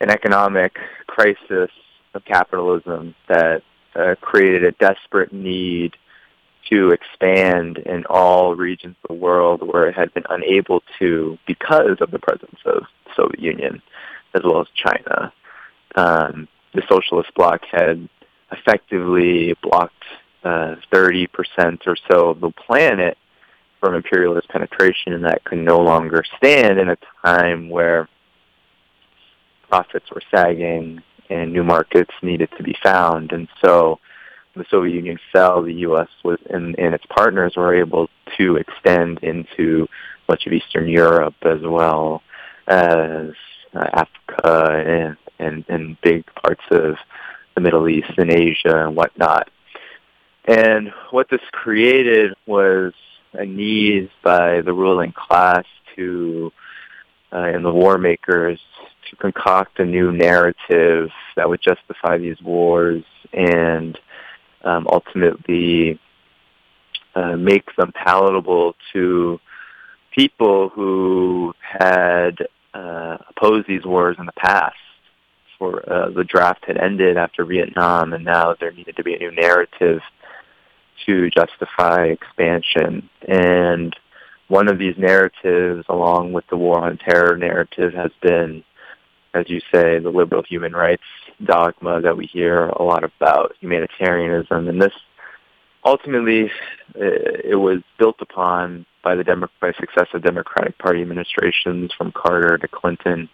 an 0.00 0.10
economic 0.10 0.78
crisis 1.06 1.70
of 2.14 2.24
capitalism 2.24 3.14
that 3.28 3.62
uh, 3.94 4.14
created 4.20 4.64
a 4.64 4.72
desperate 4.72 5.32
need 5.32 5.94
to 6.70 6.90
expand 6.90 7.78
in 7.78 8.04
all 8.06 8.54
regions 8.54 8.96
of 9.02 9.08
the 9.08 9.14
world 9.14 9.62
where 9.62 9.88
it 9.88 9.94
had 9.94 10.12
been 10.14 10.24
unable 10.30 10.82
to 10.98 11.38
because 11.46 11.96
of 12.00 12.10
the 12.10 12.18
presence 12.18 12.58
of 12.64 12.84
the 13.04 13.10
Soviet 13.16 13.40
Union 13.40 13.82
as 14.34 14.42
well 14.44 14.60
as 14.60 14.66
China. 14.74 15.32
Um, 15.96 16.48
the 16.72 16.82
socialist 16.88 17.34
bloc 17.34 17.62
had 17.70 18.08
effectively 18.52 19.54
blocked 19.62 20.04
uh, 20.44 20.76
30% 20.92 21.28
or 21.86 21.96
so 22.10 22.30
of 22.30 22.40
the 22.40 22.50
planet 22.50 23.18
from 23.80 23.94
imperialist 23.94 24.48
penetration, 24.48 25.12
and 25.12 25.24
that 25.24 25.44
could 25.44 25.58
no 25.58 25.80
longer 25.80 26.22
stand 26.36 26.78
in 26.78 26.90
a 26.90 26.96
time 27.24 27.68
where 27.68 28.08
profits 29.68 30.10
were 30.10 30.22
sagging 30.34 31.02
and 31.28 31.52
new 31.52 31.64
markets 31.64 32.12
needed 32.22 32.48
to 32.56 32.62
be 32.62 32.76
found. 32.82 33.32
And 33.32 33.48
so 33.64 33.98
the 34.54 34.64
Soviet 34.70 34.94
Union 34.94 35.18
fell, 35.32 35.62
the 35.62 35.74
U.S. 35.74 36.08
was 36.24 36.38
and, 36.48 36.78
and 36.78 36.94
its 36.94 37.04
partners 37.06 37.54
were 37.56 37.74
able 37.74 38.08
to 38.38 38.56
extend 38.56 39.20
into 39.22 39.86
much 40.28 40.46
of 40.46 40.52
Eastern 40.52 40.88
Europe 40.88 41.34
as 41.42 41.60
well 41.62 42.22
as 42.66 43.30
uh, 43.74 43.88
Africa 43.92 44.84
and, 44.86 45.16
and 45.38 45.64
and 45.68 46.00
big 46.02 46.24
parts 46.34 46.62
of 46.70 46.96
the 47.54 47.60
Middle 47.60 47.88
East 47.88 48.12
and 48.16 48.30
Asia 48.30 48.86
and 48.86 48.96
whatnot. 48.96 49.48
And 50.44 50.92
what 51.10 51.28
this 51.30 51.40
created 51.52 52.34
was 52.46 52.92
a 53.32 53.44
need 53.44 54.10
by 54.22 54.62
the 54.62 54.72
ruling 54.72 55.12
class 55.12 55.64
to, 55.96 56.52
uh, 57.32 57.36
and 57.36 57.64
the 57.64 57.70
war 57.72 57.98
makers, 57.98 58.58
to 59.08 59.16
concoct 59.16 59.78
a 59.78 59.84
new 59.84 60.12
narrative 60.12 61.10
that 61.36 61.48
would 61.48 61.60
justify 61.62 62.18
these 62.18 62.40
wars 62.42 63.04
and 63.32 63.98
um, 64.62 64.86
ultimately 64.90 65.98
uh, 67.14 67.36
make 67.36 67.64
them 67.76 67.92
palatable 67.92 68.74
to 68.92 69.40
people 70.14 70.68
who 70.68 71.54
had 71.60 72.36
uh, 72.74 73.18
opposed 73.28 73.66
these 73.66 73.84
wars 73.84 74.16
in 74.18 74.26
the 74.26 74.32
past. 74.32 74.76
For 75.58 75.82
uh, 75.92 76.10
the 76.10 76.24
draft 76.24 76.64
had 76.66 76.78
ended 76.78 77.16
after 77.18 77.44
Vietnam, 77.44 78.14
and 78.14 78.24
now 78.24 78.54
there 78.58 78.72
needed 78.72 78.96
to 78.96 79.04
be 79.04 79.14
a 79.14 79.18
new 79.18 79.30
narrative 79.30 80.00
to 81.06 81.30
justify 81.30 82.06
expansion. 82.06 83.08
And 83.28 83.94
one 84.48 84.68
of 84.68 84.78
these 84.78 84.96
narratives, 84.96 85.84
along 85.88 86.32
with 86.32 86.46
the 86.48 86.56
war 86.56 86.80
on 86.80 86.96
terror 86.96 87.36
narrative, 87.36 87.92
has 87.92 88.10
been, 88.22 88.64
as 89.34 89.48
you 89.48 89.60
say, 89.72 89.98
the 89.98 90.10
liberal 90.10 90.42
human 90.42 90.72
rights 90.72 91.02
dogma 91.44 92.00
that 92.02 92.16
we 92.16 92.26
hear 92.26 92.66
a 92.66 92.82
lot 92.82 93.04
about, 93.04 93.54
humanitarianism. 93.60 94.68
And 94.68 94.80
this 94.80 94.92
ultimately, 95.84 96.50
it 96.94 97.58
was 97.58 97.78
built 97.98 98.16
upon 98.20 98.86
by 99.02 99.14
the 99.14 99.24
Demo- 99.24 99.48
by 99.60 99.72
successive 99.72 100.22
Democratic 100.22 100.76
Party 100.78 101.00
administrations 101.02 101.90
from 101.96 102.12
Carter 102.12 102.58
to 102.58 102.68
Clinton, 102.68 103.28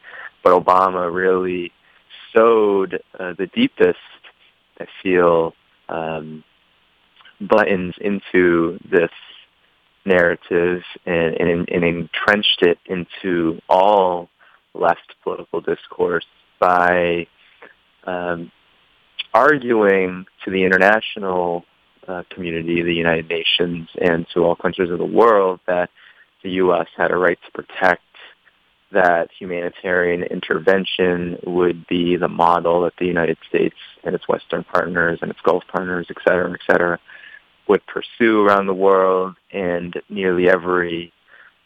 but 0.45 0.53
Obama 0.53 1.13
really 1.13 1.73
sowed 2.35 3.03
uh, 3.19 3.35
the 3.37 3.47
deepest, 3.47 3.99
I 4.81 4.87
feel, 5.03 5.55
um, 5.89 6.45
buttons 7.41 7.95
into 8.01 8.79
this 8.91 9.11
narrative 10.05 10.83
and, 11.05 11.35
and, 11.35 11.69
and 11.69 11.85
entrenched 11.85 12.63
it 12.63 12.79
into 12.87 13.61
all 13.69 14.29
left 14.75 15.15
political 15.23 15.61
discourse 15.61 16.27
by 16.59 17.27
um, 18.07 18.51
arguing 19.35 20.27
to 20.45 20.51
the 20.51 20.65
international 20.65 21.65
uh, 22.09 22.23
community, 22.31 22.83
the 22.83 22.95
United 22.95 23.29
Nations, 23.29 23.89
and 24.01 24.27
to 24.33 24.45
all 24.45 24.55
countries 24.55 24.91
of 24.91 24.99
the 24.99 25.05
world 25.05 25.61
that 25.67 25.91
the 26.43 26.51
U.S. 26.53 26.87
had 26.97 27.11
a 27.11 27.17
right 27.17 27.39
to 27.45 27.51
protect 27.51 28.03
that 28.93 29.29
humanitarian 29.39 30.23
intervention 30.23 31.39
would 31.45 31.87
be 31.87 32.17
the 32.17 32.29
model 32.29 32.83
that 32.83 32.95
the 32.99 33.07
United 33.07 33.37
States 33.49 33.75
and 34.05 34.15
its 34.15 34.29
Western 34.29 34.63
partners 34.65 35.19
and 35.21 35.31
its 35.31 35.41
Gulf 35.41 35.65
partners, 35.71 36.07
et 36.09 36.17
cetera, 36.27 36.53
et 36.53 36.61
cetera, 36.71 37.01
would 37.69 37.83
pursue 37.87 38.47
around 38.47 38.67
the 38.67 38.75
world. 38.75 39.35
And 39.53 39.95
nearly 40.09 40.49
every 40.49 41.13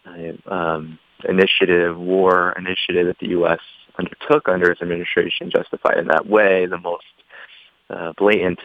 uh, 0.06 0.50
um, 0.52 0.98
initiative, 1.28 1.98
war 1.98 2.54
initiative 2.58 3.06
that 3.06 3.18
the 3.18 3.28
U.S. 3.28 3.60
undertook 3.98 4.48
under 4.48 4.70
its 4.70 4.82
administration 4.82 5.50
justified 5.50 5.98
in 5.98 6.08
that 6.08 6.26
way. 6.26 6.66
The 6.66 6.78
most 6.78 7.04
uh, 7.88 8.12
blatant 8.16 8.60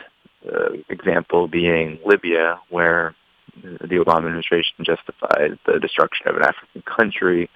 uh, 0.46 0.74
example 0.90 1.48
being 1.48 2.00
Libya, 2.06 2.60
where 2.70 3.16
the 3.62 3.96
Obama 3.96 4.28
administration 4.28 4.76
justified 4.84 5.58
the 5.66 5.80
destruction 5.80 6.28
of 6.28 6.36
an 6.36 6.44
African 6.44 6.82
country 6.84 7.50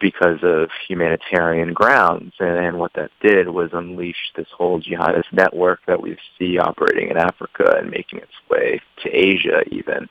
because 0.00 0.38
of 0.42 0.70
humanitarian 0.86 1.72
grounds. 1.72 2.32
And, 2.38 2.56
and 2.58 2.78
what 2.78 2.92
that 2.94 3.10
did 3.20 3.48
was 3.48 3.70
unleash 3.72 4.32
this 4.36 4.46
whole 4.56 4.80
jihadist 4.80 5.32
network 5.32 5.80
that 5.86 6.00
we 6.00 6.16
see 6.38 6.58
operating 6.58 7.10
in 7.10 7.16
Africa 7.16 7.76
and 7.78 7.90
making 7.90 8.20
its 8.20 8.32
way 8.48 8.80
to 9.02 9.10
Asia 9.10 9.62
even 9.70 10.08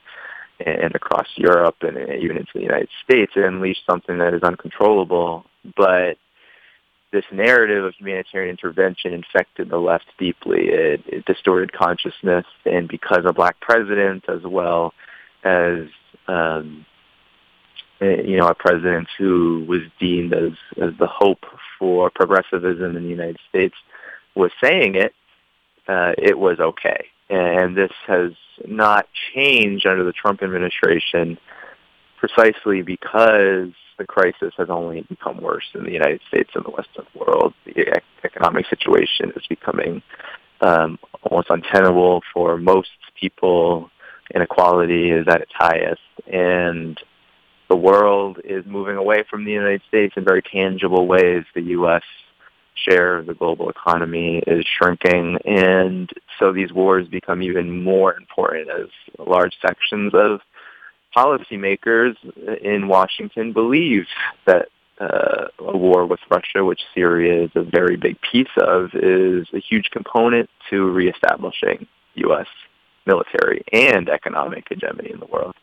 and 0.64 0.94
across 0.94 1.26
Europe 1.36 1.76
and 1.82 1.96
even 2.20 2.36
into 2.36 2.52
the 2.54 2.62
United 2.62 2.88
States. 3.04 3.32
It 3.36 3.44
unleashed 3.44 3.84
something 3.88 4.18
that 4.18 4.34
is 4.34 4.42
uncontrollable, 4.42 5.44
but 5.76 6.16
this 7.12 7.24
narrative 7.32 7.84
of 7.84 7.94
humanitarian 7.94 8.50
intervention 8.50 9.14
infected 9.14 9.70
the 9.70 9.78
left 9.78 10.06
deeply. 10.18 10.68
It, 10.68 11.02
it 11.06 11.24
distorted 11.24 11.72
consciousness, 11.72 12.44
and 12.64 12.88
because 12.88 13.24
a 13.26 13.32
black 13.32 13.60
president, 13.60 14.24
as 14.28 14.42
well 14.42 14.92
as 15.44 15.86
um, 16.26 16.84
eh, 18.00 18.22
you 18.24 18.36
know 18.36 18.48
a 18.48 18.54
president 18.54 19.08
who 19.16 19.64
was 19.66 19.82
deemed 19.98 20.34
as 20.34 20.52
as 20.82 20.90
the 20.98 21.06
hope 21.06 21.44
for 21.78 22.10
progressivism 22.10 22.96
in 22.96 23.04
the 23.04 23.08
United 23.08 23.38
States, 23.48 23.74
was 24.34 24.50
saying 24.62 24.94
it, 24.96 25.14
uh, 25.86 26.12
it 26.18 26.38
was 26.38 26.58
okay. 26.60 27.06
And 27.30 27.76
this 27.76 27.92
has 28.06 28.32
not 28.66 29.06
change 29.34 29.86
under 29.86 30.04
the 30.04 30.12
Trump 30.12 30.42
administration, 30.42 31.38
precisely 32.18 32.82
because 32.82 33.72
the 33.98 34.06
crisis 34.06 34.54
has 34.56 34.70
only 34.70 35.02
become 35.02 35.40
worse 35.40 35.64
in 35.74 35.84
the 35.84 35.92
United 35.92 36.20
States 36.28 36.50
and 36.54 36.64
the 36.64 36.70
Western 36.70 37.06
world. 37.14 37.52
The 37.64 38.00
economic 38.24 38.66
situation 38.68 39.32
is 39.36 39.46
becoming 39.48 40.02
um, 40.60 40.98
almost 41.22 41.50
untenable 41.50 42.22
for 42.32 42.56
most 42.56 42.90
people. 43.18 43.90
Inequality 44.34 45.10
is 45.10 45.26
at 45.28 45.40
its 45.40 45.52
highest, 45.54 46.00
and 46.26 46.98
the 47.68 47.76
world 47.76 48.38
is 48.44 48.64
moving 48.66 48.96
away 48.96 49.24
from 49.28 49.44
the 49.44 49.52
United 49.52 49.82
States 49.88 50.14
in 50.16 50.24
very 50.24 50.42
tangible 50.42 51.06
ways. 51.06 51.44
The 51.54 51.62
U.S. 51.62 52.02
share 52.86 53.18
of 53.18 53.26
the 53.26 53.34
global 53.34 53.68
economy 53.70 54.42
is 54.46 54.64
shrinking, 54.66 55.38
and 55.44 56.10
so 56.38 56.52
these 56.52 56.72
wars 56.72 57.08
become 57.08 57.42
even 57.42 57.82
more 57.82 58.14
important 58.14 58.68
as 58.70 58.88
large 59.18 59.54
sections 59.60 60.12
of 60.14 60.40
policymakers 61.16 62.14
in 62.62 62.88
Washington 62.88 63.52
believe 63.52 64.06
that 64.46 64.68
uh, 65.00 65.46
a 65.60 65.76
war 65.76 66.06
with 66.06 66.20
Russia, 66.30 66.64
which 66.64 66.80
Syria 66.94 67.44
is 67.44 67.50
a 67.54 67.62
very 67.62 67.96
big 67.96 68.16
piece 68.32 68.48
of, 68.60 68.90
is 68.94 69.46
a 69.52 69.60
huge 69.60 69.90
component 69.90 70.50
to 70.70 70.90
reestablishing 70.90 71.86
U.S. 72.14 72.46
military 73.06 73.62
and 73.72 74.08
economic 74.08 74.66
hegemony 74.68 75.10
in 75.12 75.20
the 75.20 75.26
world. 75.26 75.54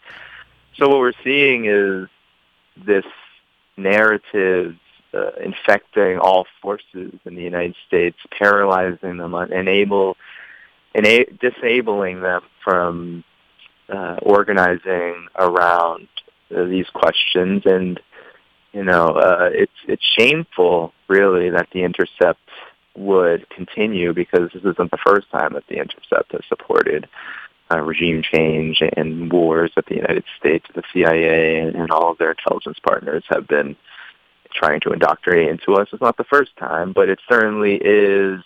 So 0.78 0.88
what 0.88 1.00
we're 1.00 1.14
seeing 1.24 1.66
is 1.66 2.08
this 2.86 3.06
narrative 3.78 4.76
uh, 5.16 5.32
infecting 5.44 6.20
all 6.20 6.46
forces 6.62 7.14
in 7.26 7.36
the 7.36 7.42
United 7.42 7.76
States, 7.88 8.18
paralyzing 8.38 9.18
them, 9.18 9.34
enable, 9.34 10.18
ena- 10.94 11.32
disabling 11.40 12.22
them 12.22 12.42
from 12.64 13.24
uh, 13.90 14.18
organizing 14.22 15.28
around 15.38 16.08
uh, 16.56 16.64
these 16.66 16.88
questions, 16.94 17.64
and 17.66 18.00
you 18.74 18.84
know, 18.84 19.08
uh, 19.12 19.50
it's 19.54 19.72
it's 19.88 20.04
shameful, 20.18 20.94
really, 21.08 21.50
that 21.50 21.70
the 21.72 21.84
Intercept 21.84 22.40
would 22.98 23.50
continue 23.50 24.14
because 24.14 24.50
this 24.54 24.64
isn't 24.64 24.92
the 24.92 24.98
first 25.06 25.30
time 25.32 25.54
that 25.54 25.68
the 25.68 25.78
Intercept 25.78 26.32
has 26.32 26.42
supported 26.48 27.08
uh, 27.72 27.80
regime 27.80 28.22
change 28.22 28.82
and 28.96 29.32
wars 29.32 29.72
that 29.76 29.86
the 29.86 29.96
United 29.96 30.24
States, 30.38 30.66
the 30.76 30.84
CIA, 30.94 31.60
and, 31.60 31.76
and 31.76 31.92
all 31.92 32.12
of 32.12 32.18
their 32.18 32.32
intelligence 32.32 32.78
partners 32.86 33.24
have 33.30 33.48
been 33.48 33.76
trying 34.56 34.80
to 34.82 34.92
indoctrinate 34.92 35.50
into 35.50 35.74
us. 35.74 35.88
It's 35.92 36.02
not 36.02 36.18
the 36.18 36.24
first 36.24 36.56
time, 36.58 36.94
but 36.94 37.10
it 37.10 37.20
certainly 37.30 37.76
is 37.76 38.42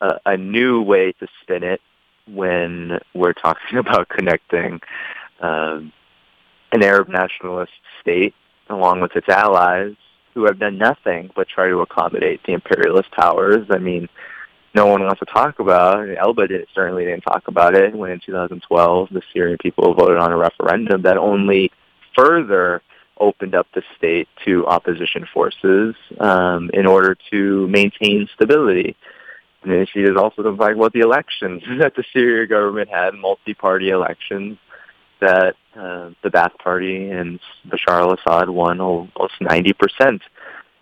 a, 0.00 0.18
a 0.26 0.36
new 0.36 0.82
way 0.82 1.12
to 1.12 1.26
spin 1.42 1.64
it 1.64 1.80
when 2.26 2.98
we're 3.14 3.32
talking 3.32 3.78
about 3.78 4.08
connecting 4.08 4.80
um, 5.40 5.92
an 6.72 6.82
Arab 6.82 7.08
nationalist 7.08 7.72
state 8.00 8.34
along 8.68 9.00
with 9.00 9.14
its 9.16 9.28
allies 9.28 9.94
who 10.34 10.44
have 10.44 10.58
done 10.58 10.78
nothing 10.78 11.30
but 11.34 11.48
try 11.48 11.68
to 11.68 11.80
accommodate 11.80 12.40
the 12.44 12.52
imperialist 12.52 13.10
powers. 13.10 13.66
I 13.70 13.78
mean, 13.78 14.08
no 14.74 14.86
one 14.86 15.02
wants 15.02 15.18
to 15.20 15.26
talk 15.26 15.58
about. 15.58 16.08
Elba 16.16 16.48
did, 16.48 16.66
certainly 16.74 17.04
didn't 17.04 17.22
talk 17.22 17.48
about 17.48 17.74
it 17.74 17.94
when 17.94 18.10
in 18.10 18.20
2012 18.20 19.08
the 19.10 19.22
Syrian 19.32 19.58
people 19.58 19.92
voted 19.94 20.16
on 20.16 20.32
a 20.32 20.36
referendum 20.36 21.02
that 21.02 21.18
only 21.18 21.70
further 22.16 22.82
opened 23.18 23.54
up 23.54 23.66
the 23.74 23.82
state 23.96 24.28
to 24.44 24.66
opposition 24.66 25.26
forces 25.32 25.94
um, 26.18 26.70
in 26.72 26.86
order 26.86 27.16
to 27.30 27.68
maintain 27.68 28.28
stability. 28.34 28.96
And 29.62 29.88
she 29.88 30.00
is 30.00 30.16
also 30.16 30.42
talking 30.42 30.76
about 30.76 30.92
the 30.92 31.00
elections 31.00 31.62
that 31.78 31.94
the 31.94 32.04
Syria 32.12 32.46
government 32.46 32.88
had, 32.88 33.14
multi-party 33.14 33.90
elections 33.90 34.58
that 35.20 35.54
uh, 35.76 36.10
the 36.22 36.30
Ba'ath 36.30 36.58
Party 36.58 37.08
and 37.08 37.38
Bashar 37.68 38.00
al-Assad 38.00 38.50
won 38.50 38.80
almost 38.80 39.34
90% 39.40 40.20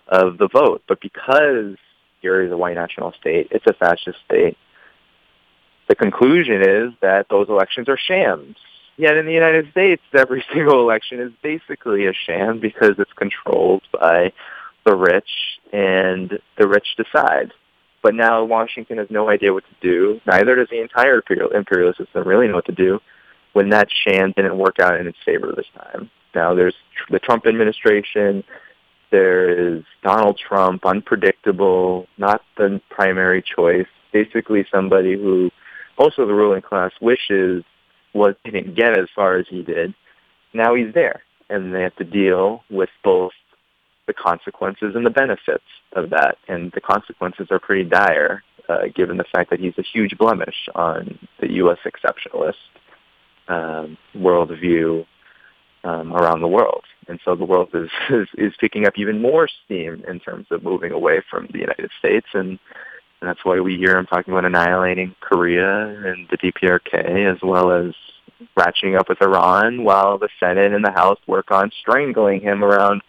of 0.08 0.38
the 0.38 0.48
vote. 0.48 0.82
But 0.88 1.00
because 1.00 1.76
Syria 2.22 2.46
is 2.46 2.52
a 2.52 2.56
white 2.56 2.74
national 2.74 3.12
state, 3.20 3.48
it's 3.50 3.66
a 3.66 3.74
fascist 3.74 4.18
state, 4.24 4.56
the 5.88 5.94
conclusion 5.94 6.62
is 6.62 6.92
that 7.02 7.26
those 7.28 7.48
elections 7.48 7.88
are 7.88 7.98
shams. 7.98 8.56
Yet 9.00 9.16
in 9.16 9.24
the 9.24 9.32
United 9.32 9.70
States, 9.70 10.02
every 10.14 10.44
single 10.52 10.78
election 10.80 11.20
is 11.20 11.32
basically 11.42 12.06
a 12.06 12.12
sham 12.12 12.60
because 12.60 12.96
it's 12.98 13.12
controlled 13.14 13.82
by 13.90 14.30
the 14.84 14.94
rich, 14.94 15.30
and 15.72 16.38
the 16.58 16.68
rich 16.68 16.86
decide 16.98 17.52
But 18.02 18.14
now 18.14 18.44
Washington 18.44 18.98
has 18.98 19.08
no 19.10 19.30
idea 19.30 19.54
what 19.54 19.64
to 19.64 19.76
do. 19.80 20.20
Neither 20.26 20.54
does 20.54 20.68
the 20.70 20.82
entire 20.82 21.22
imperial, 21.54 21.94
system 21.94 22.28
really 22.28 22.48
know 22.48 22.56
what 22.56 22.66
to 22.66 22.72
do 22.72 23.00
when 23.54 23.70
that 23.70 23.88
sham 23.90 24.34
didn't 24.36 24.58
work 24.58 24.78
out 24.78 25.00
in 25.00 25.06
its 25.06 25.18
favor 25.24 25.50
this 25.56 25.66
time. 25.74 26.10
Now 26.34 26.54
there's 26.54 26.76
the 27.08 27.18
Trump 27.18 27.46
administration. 27.46 28.44
There 29.10 29.76
is 29.76 29.82
Donald 30.02 30.38
Trump, 30.38 30.84
unpredictable, 30.84 32.06
not 32.18 32.42
the 32.58 32.82
primary 32.90 33.42
choice. 33.42 33.88
Basically 34.12 34.66
somebody 34.70 35.14
who 35.14 35.50
most 35.98 36.18
of 36.18 36.28
the 36.28 36.34
ruling 36.34 36.62
class 36.62 36.92
wishes 37.00 37.64
was 38.12 38.34
didn't 38.44 38.74
get 38.74 38.98
as 38.98 39.08
far 39.14 39.36
as 39.36 39.46
he 39.48 39.62
did. 39.62 39.94
Now 40.52 40.74
he's 40.74 40.92
there, 40.94 41.22
and 41.48 41.74
they 41.74 41.82
have 41.82 41.96
to 41.96 42.04
deal 42.04 42.62
with 42.70 42.90
both 43.04 43.32
the 44.06 44.14
consequences 44.14 44.94
and 44.94 45.06
the 45.06 45.10
benefits 45.10 45.64
of 45.94 46.10
that. 46.10 46.36
And 46.48 46.72
the 46.72 46.80
consequences 46.80 47.48
are 47.50 47.60
pretty 47.60 47.88
dire, 47.88 48.42
uh, 48.68 48.88
given 48.94 49.16
the 49.16 49.24
fact 49.32 49.50
that 49.50 49.60
he's 49.60 49.78
a 49.78 49.82
huge 49.82 50.18
blemish 50.18 50.68
on 50.74 51.18
the 51.40 51.52
U.S. 51.54 51.78
exceptionalist 51.86 52.54
um, 53.48 53.96
worldview 54.16 55.06
um, 55.84 56.12
around 56.12 56.40
the 56.40 56.48
world. 56.48 56.84
And 57.08 57.20
so 57.24 57.34
the 57.34 57.44
world 57.44 57.70
is, 57.74 57.88
is, 58.10 58.28
is 58.36 58.52
picking 58.60 58.86
up 58.86 58.94
even 58.96 59.20
more 59.22 59.48
steam 59.64 60.04
in 60.08 60.20
terms 60.20 60.46
of 60.50 60.62
moving 60.62 60.92
away 60.92 61.22
from 61.30 61.48
the 61.52 61.60
United 61.60 61.90
States. 61.98 62.26
And, 62.34 62.58
and 63.20 63.28
that's 63.28 63.44
why 63.44 63.60
we 63.60 63.76
hear 63.76 63.96
him 63.98 64.06
talking 64.06 64.32
about 64.32 64.44
annihilating 64.44 65.14
Korea 65.20 65.86
and 65.88 66.28
the 66.30 66.38
DPRK 66.38 67.32
as 67.32 67.38
well 67.42 67.70
as 67.70 67.94
ratcheting 68.56 68.98
up 68.98 69.08
with 69.08 69.20
Iran 69.20 69.84
while 69.84 70.18
the 70.18 70.28
Senate 70.38 70.72
and 70.72 70.84
the 70.84 70.92
House 70.92 71.18
work 71.26 71.50
on 71.50 71.70
strangling 71.80 72.40
him 72.40 72.64
around 72.64 73.02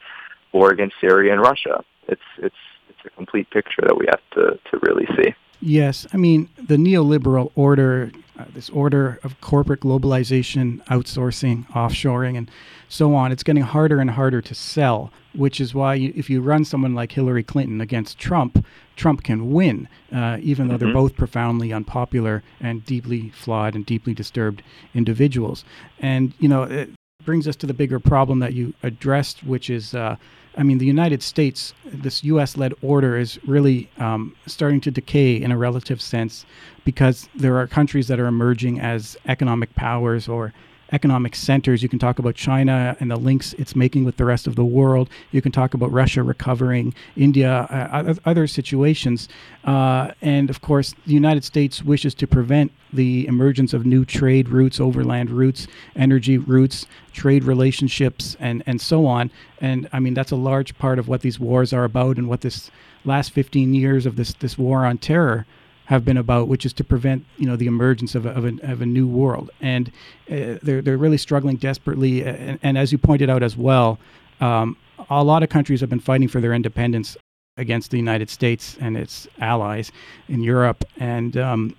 war 0.51 0.71
against 0.71 0.95
Syria 0.99 1.31
and 1.33 1.41
Russia. 1.41 1.83
It's 2.07 2.21
it's 2.37 2.55
it's 2.89 2.99
a 3.05 3.09
complete 3.11 3.49
picture 3.49 3.81
that 3.83 3.97
we 3.97 4.05
have 4.07 4.21
to 4.33 4.59
to 4.69 4.79
really 4.81 5.07
see. 5.17 5.33
Yes, 5.61 6.07
I 6.13 6.17
mean 6.17 6.49
the 6.57 6.75
neoliberal 6.75 7.51
order, 7.55 8.11
this 8.53 8.69
order 8.69 9.19
of 9.23 9.39
corporate 9.41 9.81
globalization, 9.81 10.83
outsourcing, 10.85 11.67
offshoring, 11.69 12.37
and 12.37 12.49
so 12.89 13.15
on. 13.15 13.31
It's 13.31 13.43
getting 13.43 13.63
harder 13.63 13.99
and 13.99 14.11
harder 14.11 14.41
to 14.41 14.55
sell, 14.55 15.11
which 15.33 15.61
is 15.61 15.73
why 15.73 15.95
you, 15.95 16.13
if 16.15 16.29
you 16.29 16.41
run 16.41 16.65
someone 16.65 16.93
like 16.93 17.13
Hillary 17.13 17.43
Clinton 17.43 17.81
against 17.81 18.19
Trump, 18.19 18.65
Trump 18.95 19.23
can 19.23 19.51
win, 19.51 19.87
uh, 20.11 20.37
even 20.41 20.67
though 20.67 20.75
mm-hmm. 20.75 20.85
they're 20.85 20.93
both 20.93 21.15
profoundly 21.15 21.71
unpopular 21.71 22.43
and 22.59 22.85
deeply 22.85 23.29
flawed 23.29 23.75
and 23.75 23.85
deeply 23.85 24.13
disturbed 24.13 24.61
individuals. 24.93 25.63
And 25.99 26.33
you 26.39 26.49
know, 26.49 26.63
it 26.63 26.91
brings 27.23 27.47
us 27.47 27.55
to 27.57 27.67
the 27.67 27.73
bigger 27.73 27.99
problem 27.99 28.39
that 28.39 28.53
you 28.53 28.73
addressed, 28.83 29.43
which 29.43 29.69
is. 29.69 29.95
Uh, 29.95 30.17
I 30.57 30.63
mean, 30.63 30.79
the 30.79 30.85
United 30.85 31.23
States, 31.23 31.73
this 31.85 32.23
U.S. 32.25 32.57
led 32.57 32.73
order 32.81 33.17
is 33.17 33.39
really 33.45 33.89
um, 33.97 34.35
starting 34.45 34.81
to 34.81 34.91
decay 34.91 35.35
in 35.35 35.51
a 35.51 35.57
relative 35.57 36.01
sense 36.01 36.45
because 36.83 37.29
there 37.35 37.57
are 37.57 37.67
countries 37.67 38.07
that 38.07 38.19
are 38.19 38.27
emerging 38.27 38.79
as 38.79 39.15
economic 39.27 39.73
powers 39.75 40.27
or 40.27 40.53
economic 40.91 41.35
centers. 41.35 41.81
You 41.83 41.89
can 41.89 41.99
talk 41.99 42.19
about 42.19 42.35
China 42.35 42.95
and 42.99 43.09
the 43.09 43.15
links 43.15 43.53
it's 43.53 43.75
making 43.75 44.03
with 44.03 44.17
the 44.17 44.25
rest 44.25 44.47
of 44.47 44.55
the 44.55 44.65
world. 44.65 45.09
You 45.31 45.41
can 45.41 45.51
talk 45.51 45.73
about 45.73 45.91
Russia 45.91 46.23
recovering, 46.23 46.93
India, 47.15 47.67
uh, 47.69 48.15
other 48.25 48.47
situations. 48.47 49.29
Uh, 49.63 50.11
and 50.21 50.49
of 50.49 50.61
course, 50.61 50.93
the 51.05 51.13
United 51.13 51.43
States 51.43 51.83
wishes 51.83 52.13
to 52.15 52.27
prevent 52.27 52.71
the 52.93 53.25
emergence 53.27 53.73
of 53.73 53.85
new 53.85 54.03
trade 54.03 54.49
routes, 54.49 54.79
overland 54.79 55.29
routes, 55.29 55.67
energy 55.95 56.37
routes, 56.37 56.85
trade 57.13 57.43
relationships, 57.43 58.35
and, 58.39 58.63
and 58.65 58.81
so 58.81 59.05
on. 59.05 59.31
And 59.59 59.87
I 59.93 59.99
mean, 59.99 60.13
that's 60.13 60.31
a 60.31 60.35
large 60.35 60.77
part 60.77 60.99
of 60.99 61.07
what 61.07 61.21
these 61.21 61.39
wars 61.39 61.71
are 61.71 61.85
about 61.85 62.17
and 62.17 62.27
what 62.27 62.41
this 62.41 62.69
last 63.05 63.31
15 63.31 63.73
years 63.73 64.05
of 64.05 64.15
this, 64.15 64.33
this 64.33 64.57
war 64.57 64.85
on 64.85 64.97
terror 64.97 65.45
have 65.91 66.05
been 66.05 66.15
about, 66.15 66.47
which 66.47 66.65
is 66.65 66.71
to 66.71 66.85
prevent 66.85 67.25
you 67.37 67.45
know 67.45 67.57
the 67.57 67.67
emergence 67.67 68.15
of 68.15 68.25
a, 68.25 68.29
of 68.29 68.45
a, 68.45 68.53
of 68.63 68.81
a 68.81 68.85
new 68.85 69.05
world. 69.05 69.51
And 69.59 69.89
uh, 70.29 70.57
they're 70.63 70.81
they're 70.81 70.97
really 70.97 71.17
struggling 71.17 71.57
desperately. 71.57 72.23
And, 72.23 72.57
and, 72.63 72.77
as 72.77 72.93
you 72.93 72.97
pointed 72.97 73.29
out 73.29 73.43
as 73.43 73.57
well, 73.57 73.99
um, 74.39 74.77
a 75.09 75.21
lot 75.23 75.43
of 75.43 75.49
countries 75.49 75.81
have 75.81 75.89
been 75.89 75.99
fighting 75.99 76.29
for 76.29 76.39
their 76.39 76.53
independence 76.53 77.17
against 77.57 77.91
the 77.91 77.97
United 77.97 78.29
States 78.29 78.77
and 78.79 78.95
its 78.95 79.27
allies 79.39 79.91
in 80.29 80.41
Europe. 80.41 80.85
And 80.97 81.35
um, 81.35 81.75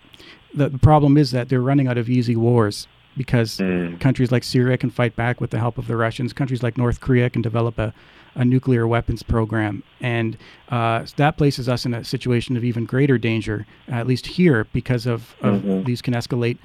the, 0.54 0.68
the 0.68 0.78
problem 0.78 1.16
is 1.16 1.30
that 1.30 1.48
they're 1.48 1.62
running 1.62 1.88
out 1.88 1.96
of 1.96 2.10
easy 2.10 2.36
wars 2.36 2.86
because 3.16 3.56
mm. 3.56 3.98
countries 3.98 4.30
like 4.30 4.44
Syria 4.44 4.76
can 4.76 4.90
fight 4.90 5.16
back 5.16 5.40
with 5.40 5.50
the 5.50 5.58
help 5.58 5.78
of 5.78 5.86
the 5.86 5.96
Russians. 5.96 6.34
Countries 6.34 6.62
like 6.62 6.76
North 6.76 7.00
Korea 7.00 7.30
can 7.30 7.40
develop 7.40 7.78
a 7.78 7.94
a 8.34 8.44
nuclear 8.44 8.86
weapons 8.86 9.22
program. 9.22 9.82
And 10.00 10.36
uh, 10.70 11.06
that 11.16 11.36
places 11.36 11.68
us 11.68 11.84
in 11.84 11.94
a 11.94 12.04
situation 12.04 12.56
of 12.56 12.64
even 12.64 12.86
greater 12.86 13.18
danger, 13.18 13.66
at 13.88 14.06
least 14.06 14.26
here, 14.26 14.66
because 14.72 15.06
of, 15.06 15.34
of 15.40 15.62
mm-hmm. 15.62 15.84
these 15.84 16.02
can 16.02 16.14
escalate 16.14 16.58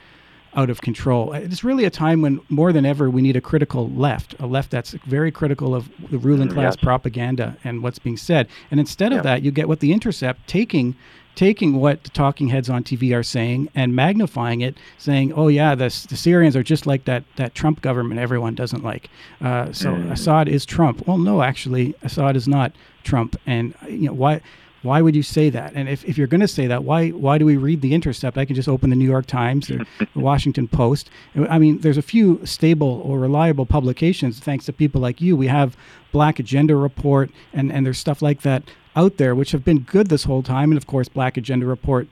out 0.55 0.69
of 0.69 0.81
control. 0.81 1.33
It's 1.33 1.63
really 1.63 1.85
a 1.85 1.89
time 1.89 2.21
when 2.21 2.41
more 2.49 2.73
than 2.73 2.85
ever 2.85 3.09
we 3.09 3.21
need 3.21 3.35
a 3.35 3.41
critical 3.41 3.89
left, 3.89 4.33
a 4.39 4.47
left 4.47 4.71
that's 4.71 4.91
very 5.05 5.31
critical 5.31 5.75
of 5.75 5.89
the 6.09 6.17
ruling 6.17 6.47
mm, 6.47 6.53
class 6.53 6.75
yes. 6.77 6.83
propaganda 6.83 7.57
and 7.63 7.83
what's 7.83 7.99
being 7.99 8.17
said. 8.17 8.47
And 8.71 8.79
instead 8.79 9.13
of 9.13 9.23
that, 9.23 9.43
you 9.43 9.51
get 9.51 9.67
what 9.67 9.81
the 9.81 9.93
Intercept 9.93 10.47
taking 10.47 10.95
taking 11.37 11.75
what 11.75 12.03
the 12.03 12.09
talking 12.09 12.47
heads 12.47 12.67
on 12.67 12.83
TV 12.83 13.15
are 13.15 13.21
saying 13.21 13.69
and 13.75 13.95
magnifying 13.95 14.59
it, 14.61 14.75
saying, 14.97 15.31
"Oh 15.33 15.47
yeah, 15.47 15.75
the, 15.75 15.85
the 16.09 16.17
Syrians 16.17 16.55
are 16.55 16.63
just 16.63 16.85
like 16.85 17.05
that 17.05 17.23
that 17.37 17.55
Trump 17.55 17.81
government 17.81 18.19
everyone 18.19 18.55
doesn't 18.55 18.83
like." 18.83 19.09
Uh, 19.39 19.71
so 19.71 19.93
mm. 19.93 20.11
Assad 20.11 20.49
is 20.49 20.65
Trump. 20.65 21.07
Well, 21.07 21.19
no, 21.19 21.43
actually, 21.43 21.95
Assad 22.01 22.35
is 22.35 22.47
not 22.47 22.73
Trump. 23.03 23.39
And 23.45 23.75
you 23.87 24.07
know 24.07 24.13
why? 24.13 24.41
Why 24.83 25.01
would 25.01 25.15
you 25.15 25.23
say 25.23 25.49
that? 25.49 25.73
And 25.73 25.89
if, 25.89 26.05
if 26.05 26.17
you're 26.17 26.27
going 26.27 26.41
to 26.41 26.47
say 26.47 26.67
that, 26.67 26.83
why 26.83 27.09
why 27.09 27.37
do 27.37 27.45
we 27.45 27.57
read 27.57 27.81
the 27.81 27.93
Intercept? 27.93 28.37
I 28.37 28.45
can 28.45 28.55
just 28.55 28.69
open 28.69 28.89
the 28.89 28.95
New 28.95 29.09
York 29.09 29.27
Times 29.27 29.69
or 29.69 29.85
the 29.99 30.19
Washington 30.19 30.67
Post. 30.67 31.09
I 31.35 31.59
mean, 31.59 31.79
there's 31.79 31.97
a 31.97 32.03
few 32.03 32.43
stable 32.45 33.01
or 33.05 33.19
reliable 33.19 33.65
publications 33.67 34.39
thanks 34.39 34.65
to 34.65 34.73
people 34.73 35.01
like 35.01 35.21
you. 35.21 35.37
We 35.37 35.47
have 35.47 35.77
Black 36.11 36.39
Agenda 36.39 36.75
Report, 36.75 37.29
and 37.53 37.71
and 37.71 37.85
there's 37.85 37.99
stuff 37.99 38.23
like 38.23 38.41
that 38.41 38.63
out 38.97 39.17
there, 39.17 39.35
which 39.35 39.51
have 39.51 39.63
been 39.63 39.79
good 39.79 40.07
this 40.07 40.25
whole 40.25 40.43
time. 40.43 40.71
And 40.71 40.77
of 40.77 40.87
course, 40.87 41.07
Black 41.07 41.37
Agenda 41.37 41.65
Report 41.65 42.07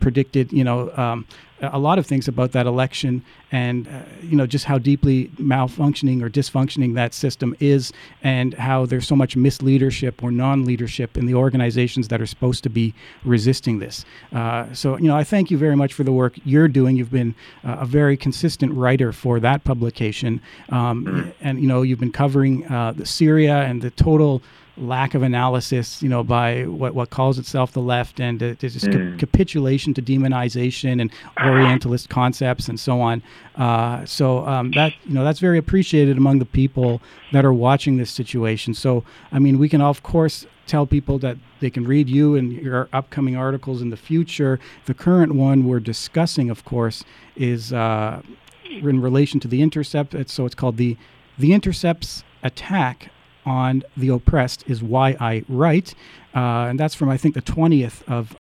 predicted, 0.00 0.52
you 0.52 0.64
know, 0.64 0.90
um, 0.96 1.26
a 1.60 1.78
lot 1.78 1.98
of 1.98 2.06
things 2.06 2.28
about 2.28 2.52
that 2.52 2.66
election 2.66 3.24
and, 3.50 3.86
uh, 3.88 4.02
you 4.22 4.36
know, 4.36 4.46
just 4.46 4.64
how 4.64 4.76
deeply 4.76 5.28
malfunctioning 5.36 6.22
or 6.22 6.28
dysfunctioning 6.28 6.94
that 6.94 7.14
system 7.14 7.54
is 7.60 7.92
and 8.22 8.54
how 8.54 8.84
there's 8.86 9.06
so 9.06 9.16
much 9.16 9.36
misleadership 9.36 10.22
or 10.22 10.30
non 10.30 10.64
leadership 10.64 11.16
in 11.16 11.26
the 11.26 11.34
organizations 11.34 12.08
that 12.08 12.20
are 12.20 12.26
supposed 12.26 12.62
to 12.64 12.68
be 12.68 12.92
resisting 13.24 13.78
this. 13.78 14.04
Uh, 14.32 14.72
so, 14.72 14.96
you 14.98 15.08
know, 15.08 15.16
I 15.16 15.24
thank 15.24 15.50
you 15.50 15.58
very 15.58 15.76
much 15.76 15.92
for 15.92 16.04
the 16.04 16.12
work 16.12 16.34
you're 16.44 16.68
doing. 16.68 16.96
You've 16.96 17.12
been 17.12 17.34
uh, 17.64 17.78
a 17.80 17.86
very 17.86 18.16
consistent 18.16 18.72
writer 18.72 19.12
for 19.12 19.40
that 19.40 19.64
publication. 19.64 20.40
Um, 20.70 21.32
and, 21.40 21.60
you 21.60 21.68
know, 21.68 21.82
you've 21.82 22.00
been 22.00 22.12
covering 22.12 22.66
uh, 22.70 22.92
the 22.92 23.06
Syria 23.06 23.62
and 23.62 23.80
the 23.80 23.90
total 23.90 24.42
lack 24.76 25.14
of 25.14 25.22
analysis, 25.22 26.02
you 26.02 26.08
know, 26.08 26.24
by 26.24 26.64
what, 26.64 26.94
what 26.94 27.10
calls 27.10 27.38
itself 27.38 27.72
the 27.72 27.80
left, 27.80 28.20
and 28.20 28.42
uh, 28.42 28.54
just 28.54 28.86
mm. 28.86 29.12
ca- 29.12 29.18
capitulation 29.18 29.94
to 29.94 30.02
demonization 30.02 31.00
and 31.00 31.10
Orientalist 31.44 32.08
concepts 32.08 32.68
and 32.68 32.78
so 32.78 33.00
on. 33.00 33.22
Uh, 33.56 34.04
so 34.04 34.46
um, 34.46 34.72
that 34.72 34.92
you 35.04 35.14
know 35.14 35.24
that's 35.24 35.38
very 35.38 35.58
appreciated 35.58 36.16
among 36.16 36.38
the 36.38 36.44
people 36.44 37.00
that 37.32 37.44
are 37.44 37.52
watching 37.52 37.96
this 37.96 38.10
situation. 38.10 38.74
So 38.74 39.04
I 39.30 39.38
mean, 39.38 39.58
we 39.58 39.68
can 39.68 39.80
of 39.80 40.02
course 40.02 40.46
tell 40.66 40.86
people 40.86 41.18
that 41.18 41.36
they 41.60 41.70
can 41.70 41.86
read 41.86 42.08
you 42.08 42.36
and 42.36 42.52
your 42.52 42.88
upcoming 42.92 43.36
articles 43.36 43.82
in 43.82 43.90
the 43.90 43.96
future. 43.96 44.58
The 44.86 44.94
current 44.94 45.34
one 45.34 45.66
we're 45.66 45.80
discussing, 45.80 46.50
of 46.50 46.64
course, 46.64 47.04
is 47.36 47.72
uh, 47.72 48.22
in 48.64 49.00
relation 49.00 49.40
to 49.40 49.48
the 49.48 49.62
Intercept. 49.62 50.14
It's, 50.14 50.32
so 50.32 50.46
it's 50.46 50.54
called 50.54 50.76
the 50.76 50.96
the 51.38 51.52
Intercepts 51.52 52.24
attack 52.42 53.10
on 53.44 53.82
the 53.96 54.08
oppressed 54.08 54.64
is 54.66 54.82
why 54.82 55.16
I 55.20 55.44
write. 55.48 55.94
Uh, 56.34 56.66
and 56.68 56.80
that's 56.80 56.94
from, 56.94 57.08
I 57.08 57.16
think, 57.16 57.34
the 57.34 57.42
20th 57.42 58.02
of 58.08 58.36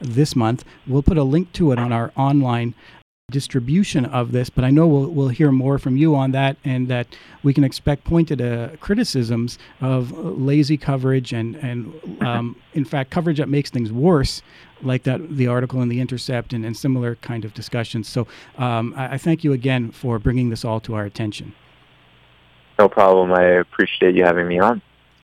this 0.00 0.36
month. 0.36 0.64
We'll 0.86 1.02
put 1.02 1.18
a 1.18 1.24
link 1.24 1.52
to 1.54 1.72
it 1.72 1.78
on 1.78 1.92
our 1.92 2.12
online 2.16 2.74
distribution 3.30 4.06
of 4.06 4.32
this, 4.32 4.48
but 4.48 4.64
I 4.64 4.70
know 4.70 4.86
we'll, 4.86 5.10
we'll 5.10 5.28
hear 5.28 5.52
more 5.52 5.78
from 5.78 5.98
you 5.98 6.16
on 6.16 6.30
that 6.30 6.56
and 6.64 6.88
that 6.88 7.08
we 7.42 7.52
can 7.52 7.62
expect 7.62 8.04
pointed 8.04 8.40
uh, 8.40 8.70
criticisms 8.80 9.58
of 9.82 10.12
lazy 10.12 10.78
coverage 10.78 11.34
and, 11.34 11.54
and 11.56 12.22
um, 12.22 12.56
in 12.72 12.86
fact, 12.86 13.10
coverage 13.10 13.36
that 13.36 13.50
makes 13.50 13.68
things 13.68 13.92
worse, 13.92 14.40
like 14.80 15.02
that 15.02 15.36
the 15.36 15.46
article 15.46 15.82
in 15.82 15.90
The 15.90 16.00
Intercept 16.00 16.54
and, 16.54 16.64
and 16.64 16.74
similar 16.74 17.16
kind 17.16 17.44
of 17.44 17.52
discussions. 17.52 18.08
So 18.08 18.26
um, 18.56 18.94
I, 18.96 19.14
I 19.14 19.18
thank 19.18 19.44
you 19.44 19.52
again 19.52 19.90
for 19.90 20.18
bringing 20.18 20.48
this 20.48 20.64
all 20.64 20.80
to 20.80 20.94
our 20.94 21.04
attention. 21.04 21.54
No 22.78 22.88
problem. 22.88 23.32
I 23.32 23.42
appreciate 23.42 24.14
you 24.14 24.24
having 24.24 24.46
me 24.46 24.58
on. 24.58 24.80